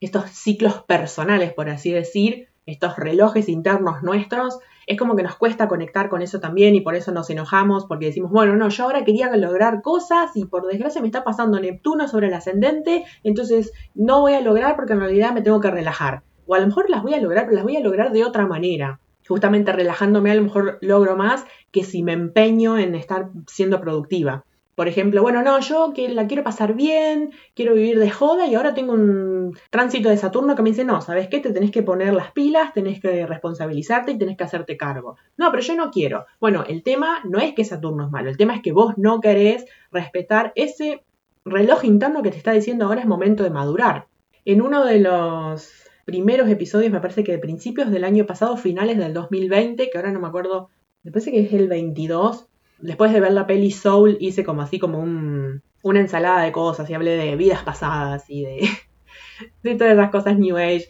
estos 0.00 0.28
ciclos 0.30 0.82
personales, 0.82 1.52
por 1.52 1.70
así 1.70 1.92
decir, 1.92 2.48
estos 2.66 2.96
relojes 2.96 3.48
internos 3.48 4.02
nuestros, 4.02 4.58
es 4.86 4.96
como 4.96 5.16
que 5.16 5.22
nos 5.22 5.36
cuesta 5.36 5.68
conectar 5.68 6.08
con 6.08 6.22
eso 6.22 6.38
también 6.38 6.74
y 6.76 6.80
por 6.80 6.94
eso 6.94 7.10
nos 7.12 7.28
enojamos 7.28 7.86
porque 7.86 8.06
decimos, 8.06 8.30
bueno, 8.30 8.54
no, 8.56 8.68
yo 8.68 8.84
ahora 8.84 9.04
quería 9.04 9.34
lograr 9.36 9.82
cosas 9.82 10.30
y 10.36 10.44
por 10.44 10.66
desgracia 10.66 11.00
me 11.00 11.08
está 11.08 11.24
pasando 11.24 11.58
Neptuno 11.58 12.06
sobre 12.06 12.28
el 12.28 12.34
ascendente, 12.34 13.04
entonces 13.24 13.72
no 13.94 14.20
voy 14.20 14.34
a 14.34 14.40
lograr 14.40 14.76
porque 14.76 14.92
en 14.92 15.00
realidad 15.00 15.32
me 15.34 15.42
tengo 15.42 15.60
que 15.60 15.70
relajar. 15.70 16.22
O 16.46 16.54
a 16.54 16.60
lo 16.60 16.66
mejor 16.66 16.88
las 16.88 17.02
voy 17.02 17.14
a 17.14 17.20
lograr, 17.20 17.44
pero 17.44 17.56
las 17.56 17.64
voy 17.64 17.76
a 17.76 17.80
lograr 17.80 18.12
de 18.12 18.24
otra 18.24 18.46
manera. 18.46 19.00
Justamente 19.26 19.72
relajándome 19.72 20.30
a 20.30 20.36
lo 20.36 20.42
mejor 20.42 20.78
logro 20.80 21.16
más 21.16 21.44
que 21.72 21.82
si 21.82 22.04
me 22.04 22.12
empeño 22.12 22.78
en 22.78 22.94
estar 22.94 23.30
siendo 23.48 23.80
productiva. 23.80 24.44
Por 24.76 24.88
ejemplo, 24.88 25.22
bueno, 25.22 25.42
no, 25.42 25.58
yo 25.60 25.94
que 25.94 26.10
la 26.10 26.26
quiero 26.26 26.44
pasar 26.44 26.74
bien, 26.74 27.32
quiero 27.54 27.74
vivir 27.74 27.98
de 27.98 28.10
joda 28.10 28.46
y 28.46 28.54
ahora 28.54 28.74
tengo 28.74 28.92
un 28.92 29.58
tránsito 29.70 30.10
de 30.10 30.18
Saturno 30.18 30.54
que 30.54 30.62
me 30.62 30.68
dice, 30.68 30.84
no, 30.84 31.00
¿sabes 31.00 31.28
qué? 31.28 31.40
Te 31.40 31.50
tenés 31.50 31.70
que 31.70 31.82
poner 31.82 32.12
las 32.12 32.32
pilas, 32.32 32.74
tenés 32.74 33.00
que 33.00 33.26
responsabilizarte 33.26 34.12
y 34.12 34.18
tenés 34.18 34.36
que 34.36 34.44
hacerte 34.44 34.76
cargo. 34.76 35.16
No, 35.38 35.50
pero 35.50 35.62
yo 35.62 35.74
no 35.76 35.90
quiero. 35.90 36.26
Bueno, 36.40 36.62
el 36.68 36.82
tema 36.82 37.20
no 37.24 37.38
es 37.38 37.54
que 37.54 37.64
Saturno 37.64 38.04
es 38.04 38.10
malo, 38.10 38.28
el 38.28 38.36
tema 38.36 38.54
es 38.54 38.60
que 38.60 38.72
vos 38.72 38.92
no 38.98 39.22
querés 39.22 39.64
respetar 39.90 40.52
ese 40.56 41.02
reloj 41.46 41.84
interno 41.86 42.22
que 42.22 42.30
te 42.30 42.36
está 42.36 42.52
diciendo 42.52 42.84
ahora 42.84 43.00
es 43.00 43.06
momento 43.06 43.44
de 43.44 43.50
madurar. 43.50 44.08
En 44.44 44.60
uno 44.60 44.84
de 44.84 45.00
los 45.00 45.72
primeros 46.04 46.50
episodios, 46.50 46.92
me 46.92 47.00
parece 47.00 47.24
que 47.24 47.32
de 47.32 47.38
principios 47.38 47.90
del 47.90 48.04
año 48.04 48.26
pasado, 48.26 48.58
finales 48.58 48.98
del 48.98 49.14
2020, 49.14 49.88
que 49.88 49.96
ahora 49.96 50.12
no 50.12 50.20
me 50.20 50.28
acuerdo, 50.28 50.68
me 51.02 51.12
parece 51.12 51.32
que 51.32 51.40
es 51.40 51.52
el 51.54 51.66
22, 51.66 52.46
después 52.78 53.12
de 53.12 53.20
ver 53.20 53.32
la 53.32 53.46
peli 53.46 53.70
Soul 53.70 54.16
hice 54.20 54.44
como 54.44 54.62
así 54.62 54.78
como 54.78 55.00
una 55.00 56.00
ensalada 56.00 56.42
de 56.42 56.52
cosas 56.52 56.88
y 56.90 56.94
hablé 56.94 57.16
de 57.16 57.36
vidas 57.36 57.62
pasadas 57.62 58.24
y 58.28 58.42
de, 58.44 58.68
de 59.62 59.74
todas 59.74 59.94
esas 59.94 60.10
cosas 60.10 60.38
New 60.38 60.56
Age. 60.56 60.88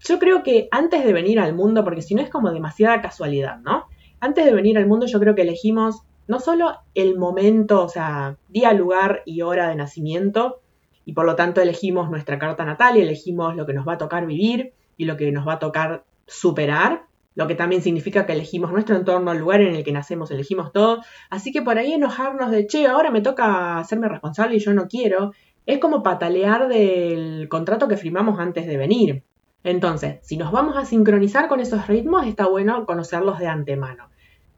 Yo 0.00 0.18
creo 0.18 0.42
que 0.42 0.68
antes 0.70 1.04
de 1.04 1.12
venir 1.12 1.40
al 1.40 1.54
mundo, 1.54 1.84
porque 1.84 2.02
si 2.02 2.14
no 2.14 2.22
es 2.22 2.30
como 2.30 2.50
demasiada 2.50 3.02
casualidad, 3.02 3.58
¿no? 3.58 3.86
Antes 4.20 4.44
de 4.44 4.52
venir 4.52 4.78
al 4.78 4.86
mundo 4.86 5.06
yo 5.06 5.20
creo 5.20 5.34
que 5.34 5.42
elegimos 5.42 6.02
no 6.28 6.40
solo 6.40 6.78
el 6.94 7.18
momento, 7.18 7.82
o 7.82 7.88
sea, 7.88 8.36
día, 8.48 8.72
lugar 8.74 9.22
y 9.24 9.42
hora 9.42 9.68
de 9.68 9.76
nacimiento, 9.76 10.60
y 11.04 11.14
por 11.14 11.24
lo 11.24 11.36
tanto 11.36 11.62
elegimos 11.62 12.10
nuestra 12.10 12.38
carta 12.38 12.66
natal 12.66 12.98
y 12.98 13.00
elegimos 13.00 13.56
lo 13.56 13.64
que 13.64 13.72
nos 13.72 13.88
va 13.88 13.94
a 13.94 13.98
tocar 13.98 14.26
vivir 14.26 14.74
y 14.98 15.06
lo 15.06 15.16
que 15.16 15.32
nos 15.32 15.48
va 15.48 15.54
a 15.54 15.58
tocar 15.58 16.04
superar, 16.26 17.06
lo 17.38 17.46
que 17.46 17.54
también 17.54 17.82
significa 17.82 18.26
que 18.26 18.32
elegimos 18.32 18.72
nuestro 18.72 18.96
entorno, 18.96 19.30
el 19.30 19.38
lugar 19.38 19.60
en 19.60 19.76
el 19.76 19.84
que 19.84 19.92
nacemos, 19.92 20.28
elegimos 20.32 20.72
todo. 20.72 21.04
Así 21.30 21.52
que 21.52 21.62
por 21.62 21.78
ahí 21.78 21.92
enojarnos 21.92 22.50
de, 22.50 22.66
che, 22.66 22.88
ahora 22.88 23.12
me 23.12 23.20
toca 23.20 23.78
hacerme 23.78 24.08
responsable 24.08 24.56
y 24.56 24.58
yo 24.58 24.74
no 24.74 24.88
quiero, 24.88 25.30
es 25.64 25.78
como 25.78 26.02
patalear 26.02 26.66
del 26.66 27.48
contrato 27.48 27.86
que 27.86 27.96
firmamos 27.96 28.40
antes 28.40 28.66
de 28.66 28.76
venir. 28.76 29.22
Entonces, 29.62 30.18
si 30.22 30.36
nos 30.36 30.50
vamos 30.50 30.76
a 30.76 30.84
sincronizar 30.84 31.46
con 31.46 31.60
esos 31.60 31.86
ritmos, 31.86 32.26
está 32.26 32.48
bueno 32.48 32.84
conocerlos 32.84 33.38
de 33.38 33.46
antemano. 33.46 34.08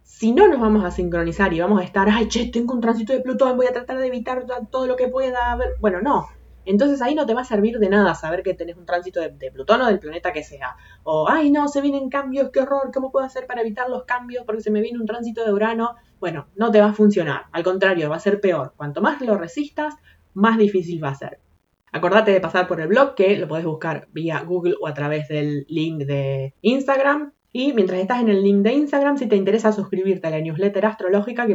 Si 0.03 0.33
no 0.33 0.49
nos 0.49 0.59
vamos 0.59 0.83
a 0.83 0.91
sincronizar 0.91 1.53
y 1.53 1.61
vamos 1.61 1.83
a 1.83 1.85
estar, 1.85 2.09
ay, 2.09 2.29
che, 2.29 2.47
tengo 2.47 2.73
un 2.73 2.81
tránsito 2.81 3.13
de 3.13 3.21
Plutón, 3.21 3.59
voy 3.59 3.67
a 3.67 3.75
tratar 3.75 3.99
de 3.99 4.07
evitar 4.07 4.47
todo 4.71 4.87
lo 4.87 4.97
que 4.97 5.09
pueda. 5.09 5.59
Bueno, 5.81 6.01
no. 6.01 6.29
Entonces 6.65 7.01
ahí 7.03 7.15
no 7.15 7.27
te 7.27 7.35
va 7.35 7.43
a 7.43 7.45
servir 7.45 7.79
de 7.79 7.89
nada 7.89 8.15
saber 8.15 8.43
que 8.43 8.55
tenés 8.55 8.77
un 8.77 8.87
tránsito 8.87 9.21
de, 9.21 9.51
Plutón 9.51 9.81
o 9.83 9.87
del 9.87 9.99
planeta 9.99 10.33
que 10.33 10.43
sea. 10.43 10.77
O, 11.03 11.29
ay, 11.29 11.51
no, 11.51 11.69
se 11.69 11.81
vienen 11.81 12.09
cambios, 12.09 12.51
qué 12.51 12.61
horror, 12.61 12.91
¿cómo 12.93 13.11
puedo 13.11 13.27
hacer 13.27 13.47
para 13.47 13.63
evitar 13.63 13.89
los 13.89 14.05
cambios? 14.05 14.45
Porque 14.45 14.63
se 14.63 14.71
me 14.71 14.81
viene 14.81 14.99
un 14.99 15.07
tránsito 15.07 15.45
de 15.45 15.53
Urano. 15.53 15.97
Bueno, 16.19 16.49
no 16.57 16.71
te 16.71 16.81
va 16.81 16.89
a 16.89 16.93
funcionar. 16.93 17.45
Al 17.53 17.63
contrario, 17.63 18.11
va 18.11 18.17
a 18.17 18.21
ser 18.21 18.41
peor. 18.41 18.75
Cuanto 18.77 19.01
más 19.01 19.21
lo 19.21 19.37
resistas, 19.37 19.95
más 20.35 20.59
difícil 20.59 21.03
va 21.03 21.11
a 21.11 21.15
ser. 21.15 21.41
Acordate 21.93 22.31
de 22.31 22.41
pasar 22.41 22.69
por 22.69 22.81
el 22.81 22.87
blog 22.89 23.15
que 23.15 23.37
lo 23.37 23.49
podés 23.49 23.65
buscar 23.65 24.07
vía 24.13 24.41
Google 24.41 24.75
o 24.81 24.87
a 24.87 24.95
través 24.95 25.29
del 25.29 25.67
link 25.69 26.05
de 26.05 26.55
Instagram. 26.61 27.33
Y 27.53 27.73
mientras 27.73 27.99
estás 28.01 28.21
en 28.21 28.29
el 28.29 28.45
link 28.45 28.63
de 28.63 28.75
Instagram, 28.75 29.17
si 29.17 29.27
te 29.27 29.35
interesa 29.35 29.73
suscribirte 29.73 30.29
a 30.29 30.31
la 30.31 30.41
newsletter 30.41 30.87
astrológica 30.87 31.49
que 31.49 31.55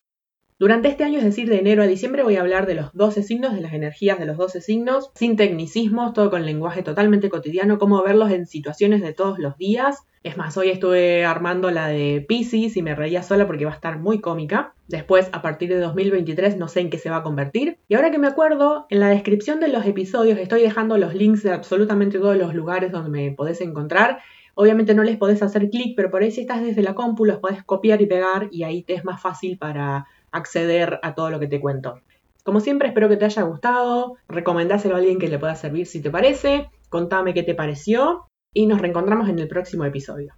durante 0.57 0.87
este 0.87 1.03
año, 1.03 1.17
es 1.17 1.25
decir, 1.25 1.49
de 1.49 1.59
enero 1.59 1.83
a 1.83 1.87
diciembre, 1.87 2.23
voy 2.23 2.37
a 2.37 2.41
hablar 2.41 2.65
de 2.65 2.75
los 2.75 2.93
12 2.93 3.23
signos, 3.23 3.53
de 3.53 3.59
las 3.59 3.73
energías 3.73 4.17
de 4.17 4.25
los 4.25 4.37
12 4.37 4.61
signos, 4.61 5.11
sin 5.13 5.35
tecnicismos, 5.35 6.13
todo 6.13 6.29
con 6.29 6.45
lenguaje 6.45 6.81
totalmente 6.81 7.29
cotidiano, 7.29 7.77
cómo 7.77 8.01
verlos 8.01 8.31
en 8.31 8.45
situaciones 8.45 9.01
de 9.01 9.11
todos 9.11 9.37
los 9.37 9.57
días. 9.57 10.05
Es 10.23 10.37
más, 10.37 10.55
hoy 10.55 10.69
estuve 10.69 11.25
armando 11.25 11.71
la 11.71 11.87
de 11.87 12.25
Pisces 12.25 12.77
y 12.77 12.81
me 12.81 12.95
reía 12.95 13.21
sola 13.21 13.45
porque 13.45 13.65
va 13.65 13.71
a 13.71 13.75
estar 13.75 13.99
muy 13.99 14.21
cómica. 14.21 14.73
Después, 14.87 15.29
a 15.33 15.41
partir 15.41 15.69
de 15.69 15.79
2023, 15.79 16.57
no 16.57 16.69
sé 16.69 16.79
en 16.79 16.89
qué 16.89 16.99
se 16.99 17.09
va 17.09 17.17
a 17.17 17.23
convertir. 17.23 17.77
Y 17.89 17.95
ahora 17.95 18.09
que 18.09 18.17
me 18.17 18.27
acuerdo, 18.27 18.87
en 18.89 19.01
la 19.01 19.09
descripción 19.09 19.59
de 19.59 19.67
los 19.67 19.85
episodios 19.85 20.39
estoy 20.39 20.61
dejando 20.61 20.97
los 20.97 21.13
links 21.13 21.43
de 21.43 21.51
absolutamente 21.51 22.17
todos 22.17 22.37
los 22.37 22.55
lugares 22.55 22.93
donde 22.93 23.09
me 23.09 23.31
podés 23.33 23.59
encontrar. 23.59 24.19
Obviamente 24.55 24.95
no 24.95 25.03
les 25.03 25.17
podés 25.17 25.43
hacer 25.43 25.69
clic, 25.69 25.95
pero 25.97 26.09
por 26.09 26.23
ahí 26.23 26.31
si 26.31 26.41
estás 26.41 26.63
desde 26.63 26.81
la 26.81 26.95
compu 26.95 27.25
los 27.25 27.39
podés 27.39 27.61
copiar 27.63 28.01
y 28.01 28.05
pegar 28.05 28.47
y 28.51 28.63
ahí 28.63 28.83
te 28.83 28.93
es 28.93 29.03
más 29.03 29.21
fácil 29.21 29.57
para 29.57 30.07
acceder 30.35 30.99
a 31.01 31.15
todo 31.15 31.29
lo 31.31 31.39
que 31.39 31.47
te 31.47 31.59
cuento. 31.59 31.99
Como 32.43 32.59
siempre, 32.59 32.89
espero 32.89 33.09
que 33.09 33.17
te 33.17 33.25
haya 33.25 33.41
gustado, 33.41 34.17
recomendáselo 34.27 34.93
a 34.93 34.99
alguien 34.99 35.17
que 35.17 35.27
le 35.27 35.39
pueda 35.39 35.55
servir 35.55 35.87
si 35.87 36.01
te 36.01 36.11
parece, 36.11 36.69
contame 36.89 37.33
qué 37.33 37.41
te 37.41 37.55
pareció 37.55 38.27
y 38.53 38.67
nos 38.67 38.79
reencontramos 38.79 39.29
en 39.29 39.39
el 39.39 39.47
próximo 39.47 39.83
episodio. 39.83 40.35